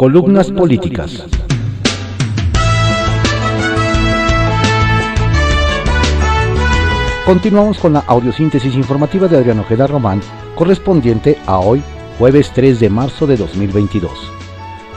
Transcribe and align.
Columnas 0.00 0.50
políticas. 0.50 1.26
Continuamos 7.26 7.76
con 7.76 7.92
la 7.92 7.98
audiosíntesis 8.06 8.74
informativa 8.76 9.28
de 9.28 9.36
Adriano 9.36 9.60
Ojeda 9.60 9.86
Román, 9.86 10.22
correspondiente 10.54 11.36
a 11.44 11.58
hoy, 11.58 11.82
jueves 12.18 12.50
3 12.54 12.80
de 12.80 12.88
marzo 12.88 13.26
de 13.26 13.36
2022. 13.36 14.10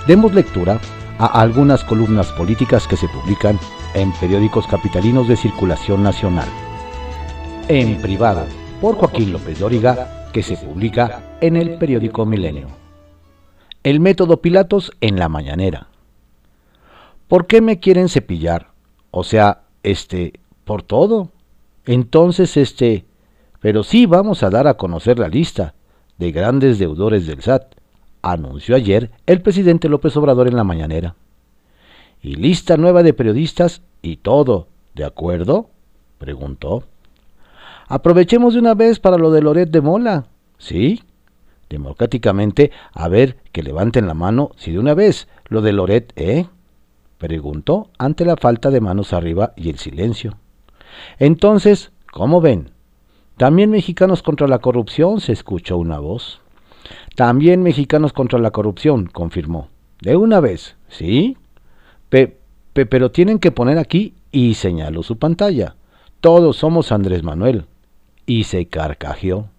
Demos 0.08 0.34
lectura 0.34 0.80
a 1.20 1.26
algunas 1.26 1.84
columnas 1.84 2.32
políticas 2.32 2.88
que 2.88 2.96
se 2.96 3.10
publican 3.10 3.60
en 3.96 4.14
periódicos 4.14 4.66
capitalinos 4.68 5.28
de 5.28 5.36
circulación 5.36 6.02
nacional. 6.02 6.48
En 7.68 8.02
privada, 8.02 8.46
por 8.80 8.96
Joaquín 8.96 9.34
López 9.34 9.60
Dóriga, 9.60 10.30
que 10.32 10.42
se 10.42 10.56
publica 10.56 11.38
en 11.42 11.58
el 11.58 11.78
periódico 11.78 12.26
Milenio. 12.26 12.83
El 13.84 14.00
método 14.00 14.42
Pilatos 14.42 14.92
en 15.02 15.18
la 15.18 15.30
mañanera. 15.30 15.88
¿Por 17.28 17.48
qué 17.48 17.62
me 17.62 17.80
quieren 17.80 18.10
cepillar? 18.10 18.72
O 19.12 19.24
sea, 19.24 19.64
este, 19.84 20.40
por 20.64 20.84
todo. 20.84 21.30
Entonces, 21.86 22.56
este, 22.58 23.06
pero 23.60 23.84
sí 23.84 24.06
vamos 24.06 24.44
a 24.44 24.50
dar 24.50 24.68
a 24.68 24.76
conocer 24.76 25.20
la 25.20 25.28
lista 25.28 25.74
de 26.18 26.32
grandes 26.32 26.80
deudores 26.80 27.28
del 27.28 27.42
SAT, 27.42 27.76
anunció 28.22 28.76
ayer 28.76 29.12
el 29.26 29.42
presidente 29.42 29.90
López 29.90 30.16
Obrador 30.16 30.48
en 30.48 30.56
la 30.56 30.64
mañanera. 30.64 31.16
Y 32.22 32.36
lista 32.36 32.78
nueva 32.78 33.04
de 33.04 33.14
periodistas 33.14 33.82
y 34.02 34.18
todo, 34.18 34.68
¿de 34.96 35.04
acuerdo? 35.04 35.70
preguntó. 36.18 36.84
Aprovechemos 37.88 38.54
de 38.54 38.62
una 38.62 38.76
vez 38.76 39.00
para 39.00 39.18
lo 39.18 39.32
de 39.32 39.42
Loret 39.42 39.70
de 39.70 39.82
Mola. 39.82 40.28
¿Sí? 40.58 41.04
Democráticamente, 41.70 42.72
a 42.94 43.08
ver, 43.08 43.38
que 43.52 43.64
levanten 43.64 44.08
la 44.08 44.14
mano 44.14 44.52
si 44.58 44.72
de 44.72 44.80
una 44.80 44.94
vez 44.94 45.28
lo 45.46 45.62
de 45.62 45.74
Loret, 45.74 46.14
¿eh? 46.16 46.48
preguntó 47.18 47.90
ante 47.98 48.26
la 48.26 48.36
falta 48.36 48.70
de 48.70 48.82
manos 48.82 49.14
arriba 49.14 49.54
y 49.56 49.70
el 49.70 49.78
silencio. 49.78 50.38
Entonces, 51.20 51.92
¿cómo 52.12 52.42
ven? 52.42 52.72
También 53.38 53.72
mexicanos 53.72 54.22
contra 54.22 54.48
la 54.48 54.60
corrupción, 54.60 55.20
se 55.20 55.32
escuchó 55.32 55.78
una 55.78 56.00
voz. 56.00 56.42
También 57.16 57.64
mexicanos 57.64 58.14
contra 58.14 58.40
la 58.40 58.52
corrupción, 58.52 59.08
confirmó. 59.08 59.70
De 60.02 60.16
una 60.16 60.40
vez, 60.40 60.76
¿sí? 60.90 61.38
pero 62.10 63.12
tienen 63.12 63.40
que 63.40 63.52
poner 63.52 63.78
aquí 63.78 64.16
y 64.32 64.56
señaló 64.56 65.02
su 65.02 65.18
pantalla. 65.18 65.76
Todos 66.20 66.58
somos 66.58 66.92
Andrés 66.92 67.24
Manuel. 67.24 67.66
Y 68.26 68.44
se 68.46 68.68
carcajeó. 68.68 69.50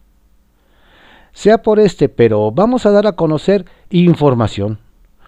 Sea 1.35 1.63
por 1.63 1.81
este, 1.81 2.09
pero 2.09 2.53
vamos 2.53 2.87
a 2.87 2.93
dar 2.93 3.09
a 3.09 3.17
conocer 3.17 3.67
información. 3.91 4.79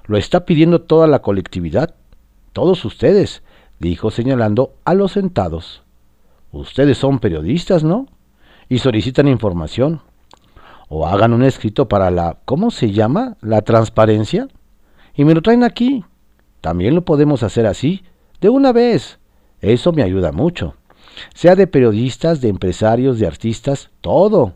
Lo 0.06 0.16
está 0.16 0.46
pidiendo 0.46 0.82
toda 0.82 1.08
la 1.08 1.18
colectividad. 1.18 1.96
Todos 2.52 2.84
ustedes, 2.84 3.42
dijo 3.80 4.12
señalando 4.12 4.76
a 4.84 4.94
los 4.94 5.12
sentados. 5.12 5.82
Ustedes 6.52 6.96
son 6.96 7.18
periodistas, 7.18 7.82
¿no? 7.82 8.06
Y 8.68 8.78
solicitan 8.78 9.26
información. 9.26 10.00
O 10.88 11.08
hagan 11.08 11.32
un 11.32 11.42
escrito 11.42 11.88
para 11.88 12.12
la, 12.12 12.38
¿cómo 12.44 12.70
se 12.70 12.92
llama? 12.92 13.36
La 13.40 13.62
transparencia. 13.62 14.46
Y 15.12 15.24
me 15.24 15.34
lo 15.34 15.42
traen 15.42 15.64
aquí. 15.64 16.04
También 16.60 16.94
lo 16.94 17.04
podemos 17.04 17.42
hacer 17.42 17.66
así, 17.66 18.04
de 18.40 18.48
una 18.48 18.72
vez. 18.72 19.18
Eso 19.60 19.92
me 19.92 20.04
ayuda 20.04 20.30
mucho. 20.30 20.76
Sea 21.34 21.56
de 21.56 21.66
periodistas, 21.66 22.40
de 22.40 22.48
empresarios, 22.48 23.18
de 23.18 23.26
artistas, 23.26 23.90
todo. 24.00 24.54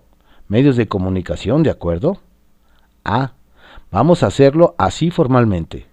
Medios 0.50 0.74
de 0.74 0.88
comunicación, 0.88 1.62
¿de 1.62 1.70
acuerdo? 1.70 2.18
Ah, 3.04 3.34
vamos 3.92 4.24
a 4.24 4.26
hacerlo 4.26 4.74
así 4.78 5.12
formalmente. 5.12 5.86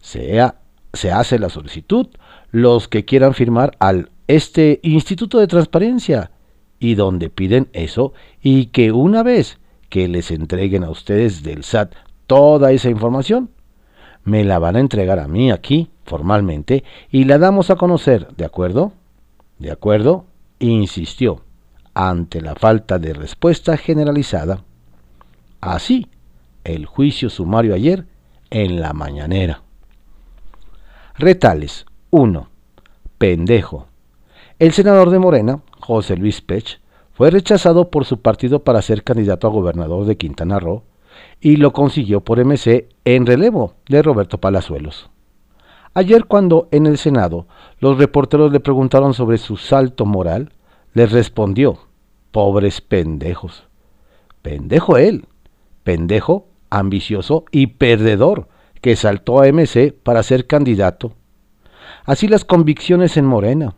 Se 0.00 0.42
hace 1.10 1.38
la 1.38 1.48
solicitud, 1.48 2.06
los 2.50 2.88
que 2.88 3.06
quieran 3.06 3.32
firmar 3.32 3.74
al 3.78 4.10
este 4.28 4.80
Instituto 4.82 5.38
de 5.38 5.46
Transparencia 5.46 6.30
y 6.78 6.94
donde 6.94 7.30
piden 7.30 7.70
eso 7.72 8.12
y 8.42 8.66
que 8.66 8.92
una 8.92 9.22
vez 9.22 9.60
que 9.88 10.08
les 10.08 10.30
entreguen 10.30 10.84
a 10.84 10.90
ustedes 10.90 11.42
del 11.42 11.64
SAT 11.64 11.94
toda 12.26 12.72
esa 12.72 12.90
información, 12.90 13.48
me 14.24 14.44
la 14.44 14.58
van 14.58 14.76
a 14.76 14.80
entregar 14.80 15.18
a 15.20 15.26
mí 15.26 15.50
aquí 15.50 15.88
formalmente 16.04 16.84
y 17.10 17.24
la 17.24 17.38
damos 17.38 17.70
a 17.70 17.76
conocer, 17.76 18.28
¿de 18.36 18.44
acuerdo? 18.44 18.92
¿De 19.58 19.70
acuerdo? 19.70 20.26
Insistió, 20.58 21.45
ante 21.96 22.42
la 22.42 22.54
falta 22.54 22.98
de 22.98 23.14
respuesta 23.14 23.78
generalizada. 23.78 24.62
Así, 25.62 26.08
el 26.62 26.84
juicio 26.84 27.30
sumario 27.30 27.74
ayer 27.74 28.04
en 28.50 28.82
la 28.82 28.92
mañanera. 28.92 29.62
Retales 31.14 31.86
1. 32.10 32.48
Pendejo. 33.16 33.86
El 34.58 34.72
senador 34.72 35.08
de 35.08 35.18
Morena, 35.18 35.62
José 35.80 36.18
Luis 36.18 36.42
Pech, 36.42 36.82
fue 37.14 37.30
rechazado 37.30 37.90
por 37.90 38.04
su 38.04 38.20
partido 38.20 38.62
para 38.62 38.82
ser 38.82 39.02
candidato 39.02 39.46
a 39.46 39.50
gobernador 39.50 40.04
de 40.04 40.18
Quintana 40.18 40.60
Roo 40.60 40.82
y 41.40 41.56
lo 41.56 41.72
consiguió 41.72 42.20
por 42.20 42.44
MC 42.44 42.90
en 43.06 43.24
relevo 43.24 43.72
de 43.88 44.02
Roberto 44.02 44.36
Palazuelos. 44.36 45.08
Ayer 45.94 46.26
cuando 46.26 46.68
en 46.72 46.84
el 46.84 46.98
Senado 46.98 47.46
los 47.80 47.96
reporteros 47.96 48.52
le 48.52 48.60
preguntaron 48.60 49.14
sobre 49.14 49.38
su 49.38 49.56
salto 49.56 50.04
moral, 50.04 50.52
les 50.92 51.10
respondió, 51.10 51.85
pobres 52.36 52.82
pendejos. 52.82 53.66
Pendejo 54.42 54.98
él, 54.98 55.24
pendejo, 55.84 56.48
ambicioso 56.68 57.46
y 57.50 57.68
perdedor, 57.68 58.48
que 58.82 58.94
saltó 58.94 59.40
a 59.40 59.50
MC 59.50 59.94
para 59.94 60.22
ser 60.22 60.46
candidato. 60.46 61.14
Así 62.04 62.28
las 62.28 62.44
convicciones 62.44 63.16
en 63.16 63.24
Morena, 63.24 63.74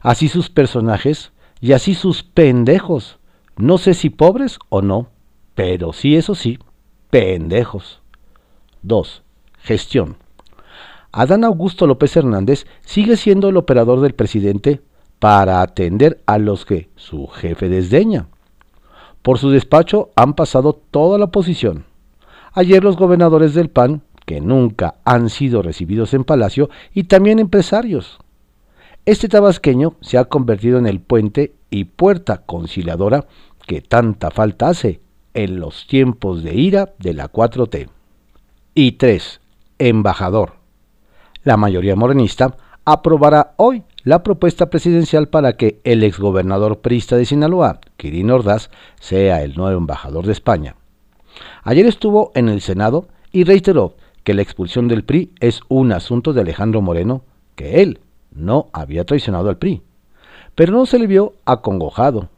así 0.00 0.28
sus 0.28 0.50
personajes 0.50 1.32
y 1.60 1.72
así 1.72 1.96
sus 1.96 2.22
pendejos. 2.22 3.18
No 3.56 3.76
sé 3.76 3.92
si 3.92 4.08
pobres 4.08 4.60
o 4.68 4.82
no, 4.82 5.08
pero 5.56 5.92
sí, 5.92 6.14
eso 6.14 6.36
sí, 6.36 6.60
pendejos. 7.10 8.02
2. 8.82 9.24
Gestión. 9.58 10.16
Adán 11.10 11.42
Augusto 11.42 11.88
López 11.88 12.16
Hernández 12.16 12.68
sigue 12.82 13.16
siendo 13.16 13.48
el 13.48 13.56
operador 13.56 14.00
del 14.00 14.14
presidente 14.14 14.80
para 15.18 15.62
atender 15.62 16.22
a 16.26 16.38
los 16.38 16.64
que 16.64 16.88
su 16.96 17.26
jefe 17.26 17.68
desdeña. 17.68 18.26
Por 19.22 19.38
su 19.38 19.50
despacho 19.50 20.10
han 20.14 20.34
pasado 20.34 20.74
toda 20.74 21.18
la 21.18 21.26
oposición. 21.26 21.84
Ayer 22.52 22.84
los 22.84 22.96
gobernadores 22.96 23.54
del 23.54 23.70
PAN, 23.70 24.02
que 24.24 24.40
nunca 24.40 24.96
han 25.04 25.30
sido 25.30 25.62
recibidos 25.62 26.14
en 26.14 26.24
Palacio, 26.24 26.70
y 26.94 27.04
también 27.04 27.38
empresarios. 27.38 28.18
Este 29.04 29.28
tabasqueño 29.28 29.94
se 30.00 30.18
ha 30.18 30.24
convertido 30.24 30.78
en 30.78 30.86
el 30.86 31.00
puente 31.00 31.54
y 31.70 31.84
puerta 31.84 32.38
conciliadora 32.38 33.26
que 33.66 33.80
tanta 33.80 34.30
falta 34.30 34.68
hace 34.68 35.00
en 35.34 35.60
los 35.60 35.86
tiempos 35.86 36.42
de 36.42 36.54
ira 36.54 36.94
de 36.98 37.14
la 37.14 37.30
4T. 37.30 37.88
Y 38.74 38.92
3. 38.92 39.40
Embajador. 39.78 40.54
La 41.44 41.56
mayoría 41.56 41.94
morenista 41.94 42.56
aprobará 42.84 43.54
hoy 43.56 43.84
la 44.06 44.22
propuesta 44.22 44.70
presidencial 44.70 45.26
para 45.26 45.56
que 45.56 45.80
el 45.82 46.04
exgobernador 46.04 46.78
prista 46.78 47.16
de 47.16 47.24
Sinaloa, 47.24 47.80
Kirin 47.96 48.30
Ordaz, 48.30 48.70
sea 49.00 49.42
el 49.42 49.56
nuevo 49.56 49.76
embajador 49.76 50.26
de 50.26 50.32
España. 50.32 50.76
Ayer 51.64 51.86
estuvo 51.86 52.30
en 52.36 52.48
el 52.48 52.60
Senado 52.60 53.08
y 53.32 53.42
reiteró 53.42 53.96
que 54.22 54.32
la 54.32 54.42
expulsión 54.42 54.86
del 54.86 55.02
PRI 55.02 55.32
es 55.40 55.60
un 55.66 55.90
asunto 55.90 56.32
de 56.32 56.42
Alejandro 56.42 56.80
Moreno, 56.82 57.24
que 57.56 57.82
él 57.82 57.98
no 58.30 58.68
había 58.72 59.04
traicionado 59.04 59.48
al 59.48 59.58
PRI, 59.58 59.82
pero 60.54 60.72
no 60.72 60.86
se 60.86 61.00
le 61.00 61.08
vio 61.08 61.32
acongojado. 61.44 62.28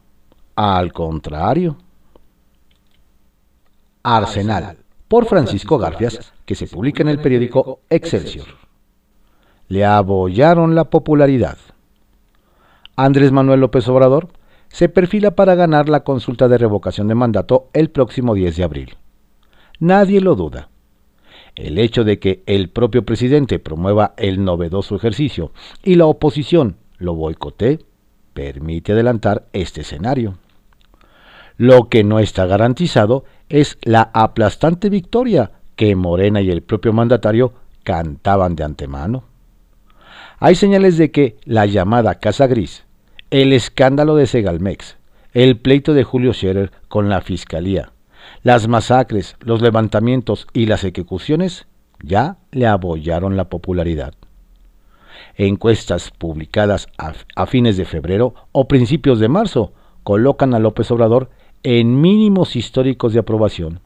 Al 0.55 0.91
contrario. 0.91 1.77
Arsenal, 4.01 4.75
por 5.07 5.27
Francisco 5.27 5.77
Garfias, 5.77 6.33
que 6.47 6.55
se 6.55 6.65
publica 6.65 7.03
en 7.03 7.09
el 7.09 7.19
periódico 7.19 7.81
Excelsior. 7.91 8.68
Le 9.69 9.85
abollaron 9.85 10.75
la 10.75 10.89
popularidad. 10.89 11.57
Andrés 12.95 13.31
Manuel 13.31 13.61
López 13.61 13.87
Obrador 13.87 14.27
se 14.67 14.89
perfila 14.89 15.31
para 15.31 15.55
ganar 15.55 15.89
la 15.89 16.03
consulta 16.03 16.47
de 16.47 16.57
revocación 16.57 17.07
de 17.07 17.15
mandato 17.15 17.69
el 17.73 17.89
próximo 17.89 18.33
10 18.33 18.57
de 18.57 18.63
abril. 18.63 18.97
Nadie 19.79 20.21
lo 20.21 20.35
duda. 20.35 20.69
El 21.55 21.77
hecho 21.77 22.03
de 22.03 22.19
que 22.19 22.43
el 22.45 22.69
propio 22.69 23.05
presidente 23.05 23.59
promueva 23.59 24.13
el 24.17 24.43
novedoso 24.43 24.95
ejercicio 24.95 25.51
y 25.83 25.95
la 25.95 26.05
oposición 26.05 26.75
lo 26.97 27.15
boicotee 27.15 27.79
permite 28.33 28.93
adelantar 28.93 29.47
este 29.53 29.81
escenario. 29.81 30.37
Lo 31.57 31.89
que 31.89 32.03
no 32.03 32.19
está 32.19 32.45
garantizado 32.45 33.25
es 33.49 33.77
la 33.83 34.09
aplastante 34.13 34.89
victoria 34.89 35.51
que 35.75 35.95
Morena 35.95 36.41
y 36.41 36.49
el 36.49 36.61
propio 36.61 36.93
mandatario 36.93 37.53
cantaban 37.83 38.55
de 38.55 38.63
antemano. 38.63 39.23
Hay 40.41 40.55
señales 40.55 40.97
de 40.97 41.11
que 41.11 41.35
la 41.43 41.65
llamada 41.65 42.15
Casa 42.15 42.47
Gris, 42.47 42.85
el 43.29 43.51
escándalo 43.51 44.15
de 44.15 44.25
Segalmex, 44.25 44.95
el 45.33 45.57
pleito 45.57 45.93
de 45.93 46.05
Julio 46.05 46.33
Scherer 46.33 46.71
con 46.87 47.09
la 47.09 47.19
Fiscalía, 47.19 47.91
las 48.41 48.69
masacres, 48.69 49.35
los 49.41 49.61
levantamientos 49.61 50.47
y 50.53 50.67
las 50.67 50.85
ejecuciones 50.85 51.67
ya 52.01 52.37
le 52.51 52.67
abollaron 52.67 53.35
la 53.35 53.49
popularidad. 53.49 54.13
Encuestas 55.35 56.09
publicadas 56.17 56.87
a, 56.97 57.45
fines 57.45 57.75
de 57.75 57.83
febrero 57.83 58.33
o 58.53 58.69
principios 58.69 59.19
de 59.19 59.27
marzo 59.27 59.73
colocan 60.03 60.53
a 60.53 60.59
López 60.59 60.89
Obrador 60.91 61.29
en 61.63 61.99
mínimos 61.99 62.55
históricos 62.55 63.11
de 63.11 63.19
aprobación. 63.19 63.81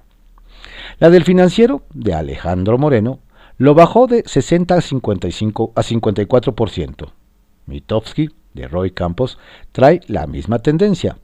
La 0.99 1.09
del 1.09 1.23
financiero, 1.23 1.81
de 1.95 2.13
Alejandro 2.13 2.77
Moreno, 2.77 3.19
lo 3.57 3.75
bajó 3.75 4.07
de 4.07 4.23
60 4.25 4.75
a, 4.75 4.81
55, 4.81 5.73
a 5.75 5.81
54%. 5.81 7.11
Mitofsky, 7.65 8.29
de 8.53 8.67
Roy 8.67 8.91
Campos, 8.91 9.37
trae 9.71 10.01
la 10.07 10.27
misma 10.27 10.59
tendencia, 10.59 11.17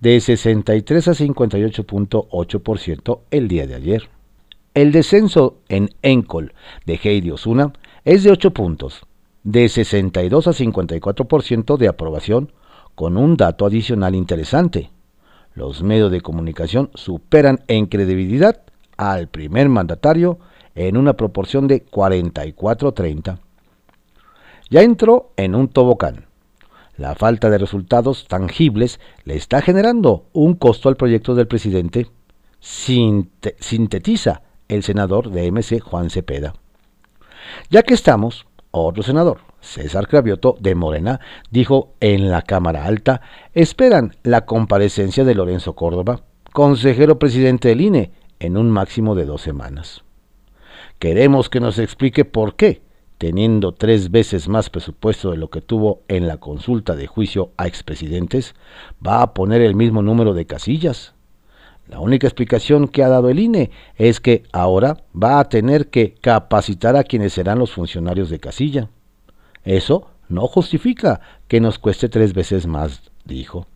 de 0.00 0.20
63 0.20 1.08
a 1.08 1.12
58.8% 1.12 3.20
el 3.30 3.48
día 3.48 3.66
de 3.66 3.74
ayer. 3.74 4.08
El 4.74 4.92
descenso 4.92 5.56
en 5.68 5.90
Encol 6.02 6.52
de 6.84 7.00
Heidi 7.02 7.30
Osuna 7.30 7.72
es 8.04 8.24
de 8.24 8.30
8 8.30 8.52
puntos, 8.52 9.06
de 9.42 9.68
62 9.68 10.48
a 10.48 10.52
54% 10.52 11.78
de 11.78 11.88
aprobación, 11.88 12.52
con 12.94 13.16
un 13.16 13.36
dato 13.36 13.64
adicional 13.64 14.14
interesante. 14.14 14.90
Los 15.54 15.82
medios 15.82 16.10
de 16.10 16.20
comunicación 16.20 16.90
superan 16.94 17.60
en 17.68 17.86
credibilidad 17.86 18.62
al 18.96 19.28
primer 19.28 19.68
mandatario 19.68 20.38
en 20.76 20.96
una 20.96 21.14
proporción 21.14 21.66
de 21.66 21.84
44-30. 21.84 23.40
Ya 24.70 24.82
entró 24.82 25.32
en 25.36 25.54
un 25.54 25.68
tobocán. 25.68 26.26
La 26.96 27.14
falta 27.14 27.50
de 27.50 27.58
resultados 27.58 28.26
tangibles 28.26 29.00
le 29.24 29.36
está 29.36 29.60
generando 29.60 30.26
un 30.32 30.54
costo 30.54 30.88
al 30.88 30.96
proyecto 30.96 31.34
del 31.34 31.46
presidente, 31.46 32.06
sintetiza 32.60 34.42
el 34.68 34.82
senador 34.82 35.30
de 35.30 35.50
MC 35.50 35.80
Juan 35.80 36.10
Cepeda. 36.10 36.54
Ya 37.70 37.82
que 37.82 37.94
estamos, 37.94 38.46
otro 38.70 39.02
senador, 39.02 39.40
César 39.60 40.08
Cravioto 40.08 40.56
de 40.58 40.74
Morena, 40.74 41.20
dijo 41.50 41.94
en 42.00 42.30
la 42.30 42.42
Cámara 42.42 42.84
Alta, 42.84 43.20
esperan 43.52 44.16
la 44.22 44.46
comparecencia 44.46 45.24
de 45.24 45.34
Lorenzo 45.34 45.74
Córdoba, 45.74 46.22
consejero 46.52 47.18
presidente 47.18 47.68
del 47.68 47.82
INE, 47.82 48.10
en 48.40 48.56
un 48.56 48.70
máximo 48.70 49.14
de 49.14 49.26
dos 49.26 49.42
semanas. 49.42 50.05
Queremos 50.98 51.50
que 51.50 51.60
nos 51.60 51.78
explique 51.78 52.24
por 52.24 52.56
qué, 52.56 52.80
teniendo 53.18 53.72
tres 53.72 54.10
veces 54.10 54.48
más 54.48 54.70
presupuesto 54.70 55.30
de 55.30 55.36
lo 55.36 55.50
que 55.50 55.60
tuvo 55.60 56.02
en 56.08 56.26
la 56.26 56.38
consulta 56.38 56.96
de 56.96 57.06
juicio 57.06 57.50
a 57.56 57.66
expresidentes, 57.66 58.54
va 59.06 59.22
a 59.22 59.34
poner 59.34 59.60
el 59.60 59.74
mismo 59.74 60.02
número 60.02 60.32
de 60.32 60.46
casillas. 60.46 61.14
La 61.88 62.00
única 62.00 62.26
explicación 62.26 62.88
que 62.88 63.04
ha 63.04 63.08
dado 63.08 63.28
el 63.28 63.38
INE 63.38 63.70
es 63.96 64.20
que 64.20 64.42
ahora 64.52 65.04
va 65.14 65.38
a 65.38 65.48
tener 65.48 65.88
que 65.88 66.14
capacitar 66.14 66.96
a 66.96 67.04
quienes 67.04 67.34
serán 67.34 67.58
los 67.58 67.72
funcionarios 67.72 68.28
de 68.30 68.40
casilla. 68.40 68.88
Eso 69.64 70.08
no 70.28 70.48
justifica 70.48 71.20
que 71.46 71.60
nos 71.60 71.78
cueste 71.78 72.08
tres 72.08 72.32
veces 72.32 72.66
más, 72.66 73.02
dijo. 73.24 73.66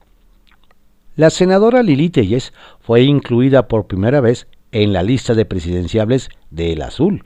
La 1.17 1.31
senadora 1.31 1.83
Lili 1.83 2.09
Telles 2.09 2.53
fue 2.81 3.03
incluida 3.03 3.69
por 3.69 3.87
primera 3.87 4.21
vez 4.21 4.49
en 4.73 4.93
la 4.93 5.03
lista 5.03 5.35
de 5.35 5.45
presidenciables 5.45 6.29
del 6.51 6.83
Azul 6.83 7.25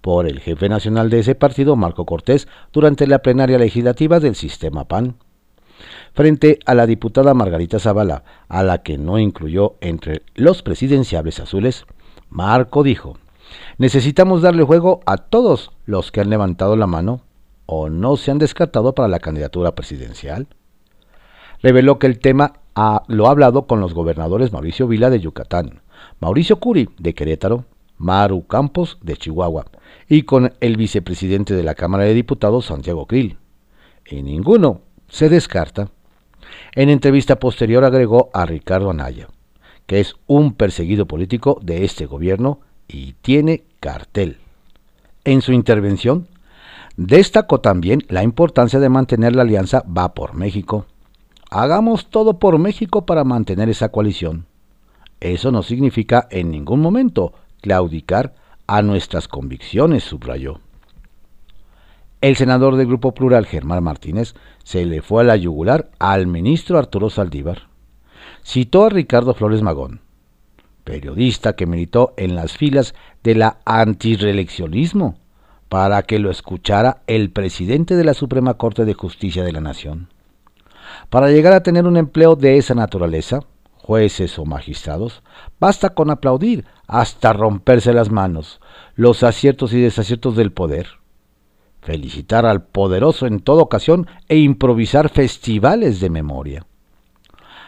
por 0.00 0.26
el 0.26 0.40
jefe 0.40 0.68
nacional 0.68 1.10
de 1.10 1.18
ese 1.20 1.34
partido, 1.34 1.76
Marco 1.76 2.06
Cortés, 2.06 2.46
durante 2.72 3.06
la 3.06 3.20
plenaria 3.20 3.58
legislativa 3.58 4.20
del 4.20 4.36
sistema 4.36 4.86
PAN 4.86 5.16
frente 6.14 6.58
a 6.64 6.74
la 6.74 6.86
diputada 6.86 7.34
Margarita 7.34 7.78
Zavala, 7.78 8.24
a 8.48 8.62
la 8.62 8.82
que 8.82 8.96
no 8.98 9.18
incluyó 9.18 9.76
entre 9.80 10.22
los 10.34 10.62
presidenciables 10.62 11.40
azules, 11.40 11.84
Marco 12.30 12.82
dijo, 12.82 13.18
necesitamos 13.78 14.42
darle 14.42 14.62
juego 14.62 15.00
a 15.06 15.18
todos 15.18 15.72
los 15.84 16.10
que 16.12 16.20
han 16.20 16.30
levantado 16.30 16.76
la 16.76 16.86
mano 16.86 17.20
o 17.66 17.90
no 17.90 18.16
se 18.16 18.30
han 18.30 18.38
descartado 18.38 18.94
para 18.94 19.08
la 19.08 19.18
candidatura 19.18 19.74
presidencial. 19.74 20.46
Reveló 21.62 21.98
que 21.98 22.06
el 22.06 22.18
tema 22.18 22.54
lo 23.08 23.26
ha 23.26 23.30
hablado 23.30 23.66
con 23.66 23.80
los 23.80 23.92
gobernadores 23.92 24.52
Mauricio 24.52 24.86
Vila 24.86 25.10
de 25.10 25.20
Yucatán, 25.20 25.82
Mauricio 26.20 26.58
Curi 26.58 26.88
de 26.98 27.14
Querétaro, 27.14 27.64
Maru 27.98 28.46
Campos 28.46 28.98
de 29.02 29.16
Chihuahua 29.16 29.66
y 30.08 30.22
con 30.22 30.52
el 30.60 30.76
vicepresidente 30.76 31.54
de 31.54 31.62
la 31.62 31.74
Cámara 31.74 32.04
de 32.04 32.14
Diputados 32.14 32.66
Santiago 32.66 33.06
Krill. 33.06 33.38
Y 34.08 34.22
ninguno 34.22 34.80
se 35.08 35.28
descarta 35.28 35.90
en 36.74 36.90
entrevista 36.90 37.36
posterior 37.36 37.84
agregó 37.84 38.30
a 38.32 38.46
Ricardo 38.46 38.90
Anaya, 38.90 39.28
que 39.86 40.00
es 40.00 40.14
un 40.26 40.52
perseguido 40.54 41.06
político 41.06 41.58
de 41.62 41.84
este 41.84 42.06
gobierno 42.06 42.60
y 42.88 43.14
tiene 43.14 43.64
cartel. 43.80 44.38
En 45.24 45.42
su 45.42 45.52
intervención, 45.52 46.28
destacó 46.96 47.60
también 47.60 48.04
la 48.08 48.22
importancia 48.22 48.78
de 48.78 48.88
mantener 48.88 49.34
la 49.34 49.42
alianza 49.42 49.84
Va 49.86 50.14
por 50.14 50.34
México. 50.34 50.86
Hagamos 51.50 52.06
todo 52.10 52.38
por 52.38 52.58
México 52.58 53.06
para 53.06 53.24
mantener 53.24 53.68
esa 53.68 53.90
coalición. 53.90 54.46
Eso 55.20 55.50
no 55.50 55.62
significa 55.62 56.28
en 56.30 56.50
ningún 56.50 56.80
momento 56.80 57.32
claudicar 57.60 58.34
a 58.66 58.82
nuestras 58.82 59.28
convicciones, 59.28 60.04
subrayó. 60.04 60.60
El 62.20 62.36
senador 62.36 62.76
del 62.76 62.86
Grupo 62.86 63.12
Plural, 63.12 63.46
Germán 63.46 63.84
Martínez, 63.84 64.34
se 64.64 64.84
le 64.86 65.02
fue 65.02 65.22
a 65.22 65.26
la 65.26 65.36
yugular 65.36 65.90
al 65.98 66.26
ministro 66.26 66.78
Arturo 66.78 67.10
Saldívar. 67.10 67.68
Citó 68.42 68.86
a 68.86 68.88
Ricardo 68.88 69.34
Flores 69.34 69.62
Magón, 69.62 70.00
periodista 70.84 71.54
que 71.54 71.66
militó 71.66 72.14
en 72.16 72.34
las 72.34 72.56
filas 72.56 72.94
de 73.22 73.34
la 73.34 73.58
para 75.68 76.02
que 76.02 76.18
lo 76.18 76.30
escuchara 76.30 77.02
el 77.06 77.30
presidente 77.30 77.96
de 77.96 78.04
la 78.04 78.14
Suprema 78.14 78.54
Corte 78.54 78.84
de 78.84 78.94
Justicia 78.94 79.42
de 79.42 79.52
la 79.52 79.60
Nación. 79.60 80.08
Para 81.10 81.30
llegar 81.30 81.52
a 81.52 81.62
tener 81.62 81.86
un 81.86 81.96
empleo 81.96 82.36
de 82.36 82.56
esa 82.56 82.74
naturaleza, 82.74 83.40
jueces 83.86 84.38
o 84.38 84.44
magistrados, 84.44 85.22
basta 85.60 85.90
con 85.90 86.10
aplaudir 86.10 86.66
hasta 86.86 87.32
romperse 87.32 87.92
las 87.92 88.10
manos 88.10 88.60
los 88.94 89.22
aciertos 89.22 89.72
y 89.72 89.80
desaciertos 89.80 90.36
del 90.36 90.52
poder 90.52 90.88
felicitar 91.86 92.46
al 92.46 92.64
poderoso 92.64 93.28
en 93.28 93.38
toda 93.38 93.62
ocasión 93.62 94.08
e 94.28 94.38
improvisar 94.38 95.08
festivales 95.08 96.00
de 96.00 96.10
memoria. 96.10 96.66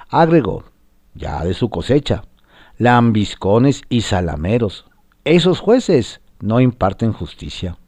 Agregó, 0.09 0.65
ya 1.15 1.44
de 1.44 1.55
su 1.55 1.70
cosecha, 1.70 2.25
lambiscones 2.79 3.82
y 3.88 4.00
salameros. 4.00 4.87
Esos 5.25 5.61
jueces 5.61 6.20
no 6.41 6.61
imparten 6.61 7.12
justicia. 7.12 7.79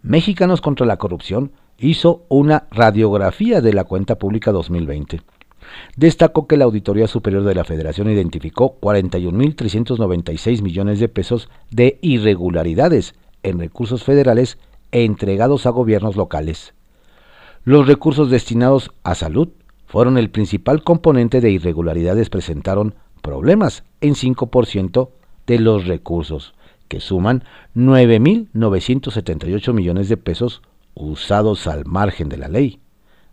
Mexicanos 0.00 0.62
contra 0.62 0.86
la 0.86 0.96
Corrupción 0.96 1.52
hizo 1.76 2.22
una 2.30 2.66
radiografía 2.70 3.60
de 3.60 3.74
la 3.74 3.84
cuenta 3.84 4.16
pública 4.16 4.52
2020. 4.52 5.20
Destacó 5.96 6.46
que 6.46 6.56
la 6.56 6.64
Auditoría 6.64 7.06
Superior 7.06 7.44
de 7.44 7.54
la 7.54 7.64
Federación 7.64 8.10
identificó 8.10 8.78
41.396 8.80 10.62
millones 10.62 11.00
de 11.00 11.08
pesos 11.08 11.48
de 11.70 11.98
irregularidades 12.02 13.14
en 13.42 13.58
recursos 13.58 14.04
federales 14.04 14.58
entregados 14.90 15.66
a 15.66 15.70
gobiernos 15.70 16.16
locales. 16.16 16.74
Los 17.64 17.86
recursos 17.86 18.30
destinados 18.30 18.90
a 19.04 19.14
salud 19.14 19.48
fueron 19.86 20.18
el 20.18 20.30
principal 20.30 20.82
componente 20.82 21.40
de 21.40 21.50
irregularidades, 21.50 22.28
presentaron 22.30 22.94
problemas 23.22 23.84
en 24.00 24.14
5% 24.14 25.08
de 25.46 25.58
los 25.58 25.86
recursos, 25.86 26.54
que 26.88 27.00
suman 27.00 27.44
9.978 27.74 29.72
millones 29.72 30.08
de 30.08 30.16
pesos 30.16 30.62
usados 30.94 31.66
al 31.66 31.84
margen 31.86 32.28
de 32.28 32.36
la 32.36 32.48
ley, 32.48 32.80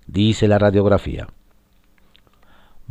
dice 0.07 0.47
la 0.47 0.59
radiografía. 0.59 1.27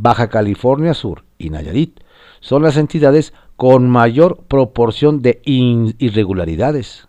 Baja 0.03 0.29
California 0.31 0.95
Sur 0.95 1.25
y 1.37 1.51
Nayarit 1.51 2.01
son 2.41 2.63
las 2.63 2.79
entidades 2.79 3.35
con 3.57 3.91
mayor 3.91 4.45
proporción 4.49 5.21
de 5.21 5.43
irregularidades 5.45 7.07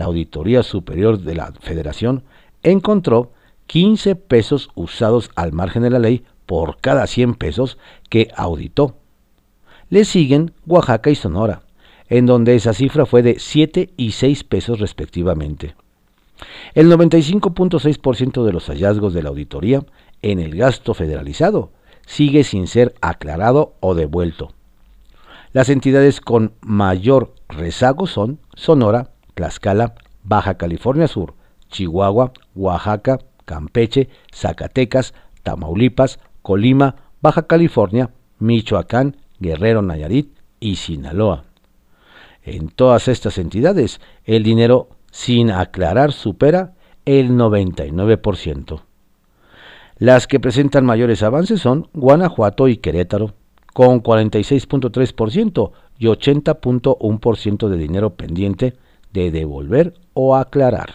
la 0.00 0.06
Auditoría 0.06 0.62
Superior 0.62 1.18
de 1.18 1.34
la 1.34 1.52
Federación 1.60 2.24
encontró 2.62 3.32
15 3.66 4.16
pesos 4.16 4.70
usados 4.74 5.30
al 5.34 5.52
margen 5.52 5.82
de 5.82 5.90
la 5.90 5.98
ley 5.98 6.24
por 6.46 6.78
cada 6.80 7.06
100 7.06 7.34
pesos 7.34 7.78
que 8.08 8.30
auditó. 8.34 8.96
Le 9.88 10.04
siguen 10.04 10.52
Oaxaca 10.66 11.10
y 11.10 11.14
Sonora, 11.14 11.62
en 12.08 12.26
donde 12.26 12.54
esa 12.54 12.72
cifra 12.72 13.06
fue 13.06 13.22
de 13.22 13.38
7 13.38 13.90
y 13.96 14.12
6 14.12 14.44
pesos 14.44 14.80
respectivamente. 14.80 15.74
El 16.74 16.90
95.6% 16.90 18.44
de 18.44 18.52
los 18.52 18.66
hallazgos 18.68 19.12
de 19.12 19.22
la 19.22 19.28
auditoría 19.28 19.84
en 20.22 20.38
el 20.38 20.56
gasto 20.56 20.94
federalizado 20.94 21.72
sigue 22.06 22.44
sin 22.44 22.66
ser 22.66 22.94
aclarado 23.00 23.74
o 23.80 23.94
devuelto. 23.94 24.52
Las 25.52 25.68
entidades 25.68 26.20
con 26.20 26.52
mayor 26.60 27.34
rezago 27.48 28.06
son 28.06 28.38
Sonora, 28.54 29.10
Tlaxcala, 29.34 29.94
Baja 30.22 30.54
California 30.54 31.08
Sur, 31.08 31.34
Chihuahua, 31.70 32.32
Oaxaca, 32.54 33.18
Campeche, 33.44 34.08
Zacatecas, 34.32 35.14
Tamaulipas, 35.42 36.20
Colima, 36.42 36.96
Baja 37.20 37.46
California, 37.46 38.10
Michoacán, 38.38 39.16
Guerrero 39.38 39.82
Nayarit 39.82 40.36
y 40.60 40.76
Sinaloa. 40.76 41.44
En 42.42 42.68
todas 42.68 43.08
estas 43.08 43.38
entidades, 43.38 44.00
el 44.24 44.42
dinero 44.42 44.88
sin 45.10 45.50
aclarar 45.50 46.12
supera 46.12 46.74
el 47.04 47.30
99%. 47.32 48.82
Las 50.00 50.26
que 50.26 50.40
presentan 50.40 50.86
mayores 50.86 51.22
avances 51.22 51.60
son 51.60 51.90
Guanajuato 51.92 52.68
y 52.68 52.78
Querétaro, 52.78 53.34
con 53.74 54.02
46.3% 54.02 55.72
y 55.98 56.06
80.1% 56.06 57.68
de 57.68 57.76
dinero 57.76 58.14
pendiente 58.14 58.78
de 59.12 59.30
devolver 59.30 59.92
o 60.14 60.36
aclarar. 60.36 60.94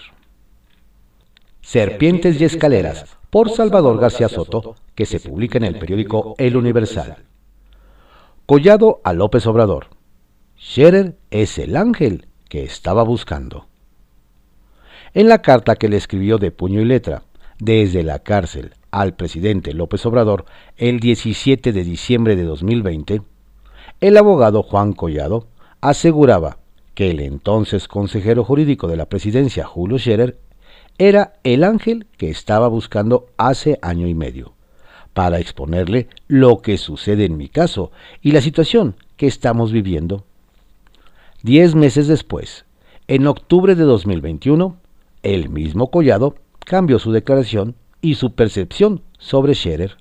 Serpientes 1.62 2.41
y 2.41 2.45
Escaleras, 2.45 3.05
por 3.29 3.51
Salvador 3.51 4.00
García 4.00 4.27
Soto, 4.27 4.75
que 4.95 5.05
se 5.05 5.19
publica 5.19 5.59
en 5.59 5.65
el 5.65 5.77
periódico 5.77 6.33
El 6.39 6.57
Universal. 6.57 7.17
Collado 8.47 9.01
a 9.03 9.13
López 9.13 9.45
Obrador. 9.45 9.89
Scherer 10.59 11.15
es 11.29 11.59
el 11.59 11.77
ángel 11.77 12.25
que 12.50 12.63
estaba 12.63 13.03
buscando. 13.03 13.67
En 15.13 15.29
la 15.29 15.43
carta 15.43 15.75
que 15.75 15.89
le 15.89 15.97
escribió 15.97 16.39
de 16.39 16.50
puño 16.50 16.81
y 16.81 16.85
letra, 16.85 17.21
desde 17.59 18.01
la 18.01 18.17
cárcel 18.17 18.74
al 18.95 19.13
presidente 19.13 19.73
López 19.73 20.05
Obrador 20.05 20.45
el 20.77 21.01
17 21.01 21.73
de 21.73 21.83
diciembre 21.83 22.37
de 22.37 22.43
2020, 22.43 23.23
el 23.99 24.15
abogado 24.15 24.63
Juan 24.63 24.93
Collado 24.93 25.47
aseguraba 25.81 26.59
que 26.93 27.11
el 27.11 27.19
entonces 27.19 27.89
consejero 27.89 28.45
jurídico 28.45 28.87
de 28.87 28.95
la 28.95 29.07
presidencia, 29.07 29.65
Julio 29.65 29.99
Scherer, 29.99 30.39
era 30.97 31.33
el 31.43 31.65
ángel 31.65 32.07
que 32.17 32.29
estaba 32.29 32.69
buscando 32.69 33.27
hace 33.35 33.77
año 33.81 34.07
y 34.07 34.13
medio, 34.13 34.53
para 35.13 35.39
exponerle 35.39 36.07
lo 36.29 36.61
que 36.61 36.77
sucede 36.77 37.25
en 37.25 37.35
mi 37.35 37.49
caso 37.49 37.91
y 38.21 38.31
la 38.31 38.39
situación 38.39 38.95
que 39.17 39.27
estamos 39.27 39.73
viviendo. 39.73 40.23
Diez 41.43 41.75
meses 41.75 42.07
después, 42.07 42.63
en 43.09 43.27
octubre 43.27 43.75
de 43.75 43.83
2021, 43.83 44.77
el 45.21 45.49
mismo 45.49 45.91
Collado 45.91 46.35
cambió 46.63 46.97
su 46.97 47.11
declaración 47.11 47.75
y 48.05 48.13
su 48.13 48.35
percepción 48.35 49.01
sobre 49.17 49.55
Scherer, 49.55 49.97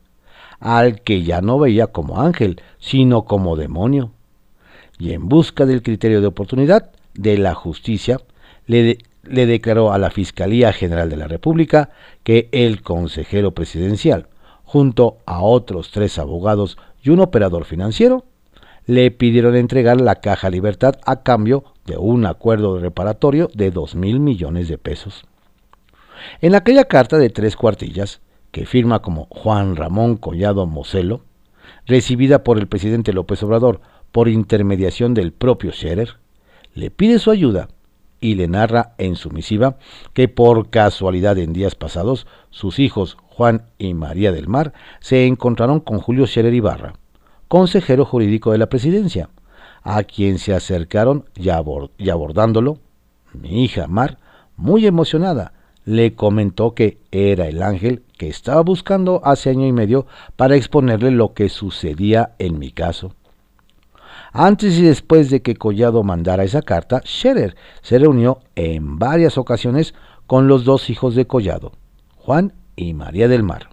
al 0.60 1.00
que 1.00 1.22
ya 1.22 1.40
no 1.40 1.58
veía 1.58 1.86
como 1.86 2.20
ángel, 2.20 2.60
sino 2.78 3.24
como 3.24 3.56
demonio. 3.56 4.12
Y 4.98 5.12
en 5.12 5.26
busca 5.26 5.64
del 5.64 5.82
criterio 5.82 6.20
de 6.20 6.26
oportunidad 6.26 6.90
de 7.14 7.38
la 7.38 7.54
justicia, 7.54 8.20
le, 8.66 8.98
declaró 9.22 9.92
a 9.92 9.98
la 9.98 10.10
Fiscalía 10.10 10.72
General 10.74 11.08
de 11.08 11.16
la 11.16 11.28
República 11.28 11.90
que 12.22 12.50
el 12.52 12.82
consejero 12.82 13.52
presidencial, 13.52 14.28
junto 14.64 15.16
a 15.24 15.40
otros 15.40 15.90
tres 15.90 16.18
abogados 16.18 16.76
y 17.02 17.08
un 17.08 17.20
operador 17.20 17.64
financiero, 17.64 18.24
le 18.86 19.10
pidieron 19.10 19.56
entregar 19.56 19.98
la 19.98 20.16
Caja 20.16 20.50
Libertad 20.50 20.96
a 21.06 21.22
cambio 21.22 21.64
de 21.86 21.96
un 21.96 22.26
acuerdo 22.26 22.78
reparatorio 22.78 23.48
de 23.54 23.70
dos 23.70 23.94
mil 23.94 24.20
millones 24.20 24.68
de 24.68 24.76
pesos. 24.76 25.24
En 26.40 26.54
aquella 26.54 26.84
carta 26.84 27.18
de 27.18 27.30
tres 27.30 27.56
cuartillas, 27.56 28.20
que 28.50 28.66
firma 28.66 29.02
como 29.02 29.26
Juan 29.30 29.76
Ramón 29.76 30.16
Collado 30.16 30.66
Moselo, 30.66 31.22
recibida 31.86 32.44
por 32.44 32.58
el 32.58 32.68
presidente 32.68 33.12
López 33.12 33.42
Obrador 33.42 33.80
por 34.12 34.28
intermediación 34.28 35.14
del 35.14 35.32
propio 35.32 35.72
Scherer, 35.72 36.18
le 36.74 36.90
pide 36.90 37.18
su 37.18 37.30
ayuda 37.30 37.68
y 38.20 38.36
le 38.36 38.48
narra 38.48 38.94
en 38.98 39.16
su 39.16 39.30
misiva 39.30 39.76
que 40.12 40.28
por 40.28 40.70
casualidad 40.70 41.36
en 41.38 41.52
días 41.52 41.74
pasados 41.74 42.26
sus 42.50 42.78
hijos 42.78 43.16
Juan 43.26 43.64
y 43.78 43.94
María 43.94 44.32
del 44.32 44.48
Mar 44.48 44.72
se 45.00 45.26
encontraron 45.26 45.80
con 45.80 45.98
Julio 45.98 46.26
Scherer 46.26 46.54
Ibarra, 46.54 46.94
consejero 47.48 48.04
jurídico 48.04 48.52
de 48.52 48.58
la 48.58 48.68
presidencia, 48.68 49.30
a 49.82 50.04
quien 50.04 50.38
se 50.38 50.54
acercaron 50.54 51.24
y, 51.34 51.48
y 51.98 52.10
abordándolo, 52.10 52.78
mi 53.32 53.64
hija 53.64 53.88
Mar, 53.88 54.18
muy 54.56 54.86
emocionada, 54.86 55.52
le 55.84 56.14
comentó 56.14 56.74
que 56.74 56.98
era 57.10 57.46
el 57.46 57.62
ángel 57.62 58.02
que 58.16 58.28
estaba 58.28 58.62
buscando 58.62 59.20
hace 59.24 59.50
año 59.50 59.66
y 59.66 59.72
medio 59.72 60.06
para 60.36 60.56
exponerle 60.56 61.10
lo 61.10 61.34
que 61.34 61.48
sucedía 61.48 62.34
en 62.38 62.58
mi 62.58 62.70
caso. 62.70 63.14
Antes 64.32 64.78
y 64.78 64.82
después 64.82 65.30
de 65.30 65.42
que 65.42 65.54
Collado 65.54 66.02
mandara 66.02 66.44
esa 66.44 66.62
carta, 66.62 67.02
Scherer 67.04 67.54
se 67.82 67.98
reunió 67.98 68.40
en 68.56 68.98
varias 68.98 69.38
ocasiones 69.38 69.94
con 70.26 70.48
los 70.48 70.64
dos 70.64 70.90
hijos 70.90 71.14
de 71.14 71.26
Collado, 71.26 71.72
Juan 72.16 72.52
y 72.74 72.94
María 72.94 73.28
del 73.28 73.42
Mar. 73.42 73.68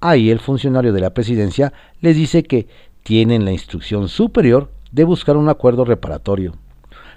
Ahí 0.00 0.30
el 0.30 0.38
funcionario 0.38 0.92
de 0.92 1.00
la 1.00 1.12
presidencia 1.12 1.72
les 2.00 2.16
dice 2.16 2.44
que 2.44 2.68
tienen 3.02 3.44
la 3.44 3.52
instrucción 3.52 4.08
superior 4.08 4.70
de 4.92 5.04
buscar 5.04 5.36
un 5.36 5.48
acuerdo 5.48 5.84
reparatorio, 5.84 6.54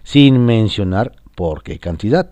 sin 0.03 0.43
mencionar 0.45 1.13
por 1.35 1.63
qué 1.63 1.79
cantidad. 1.79 2.31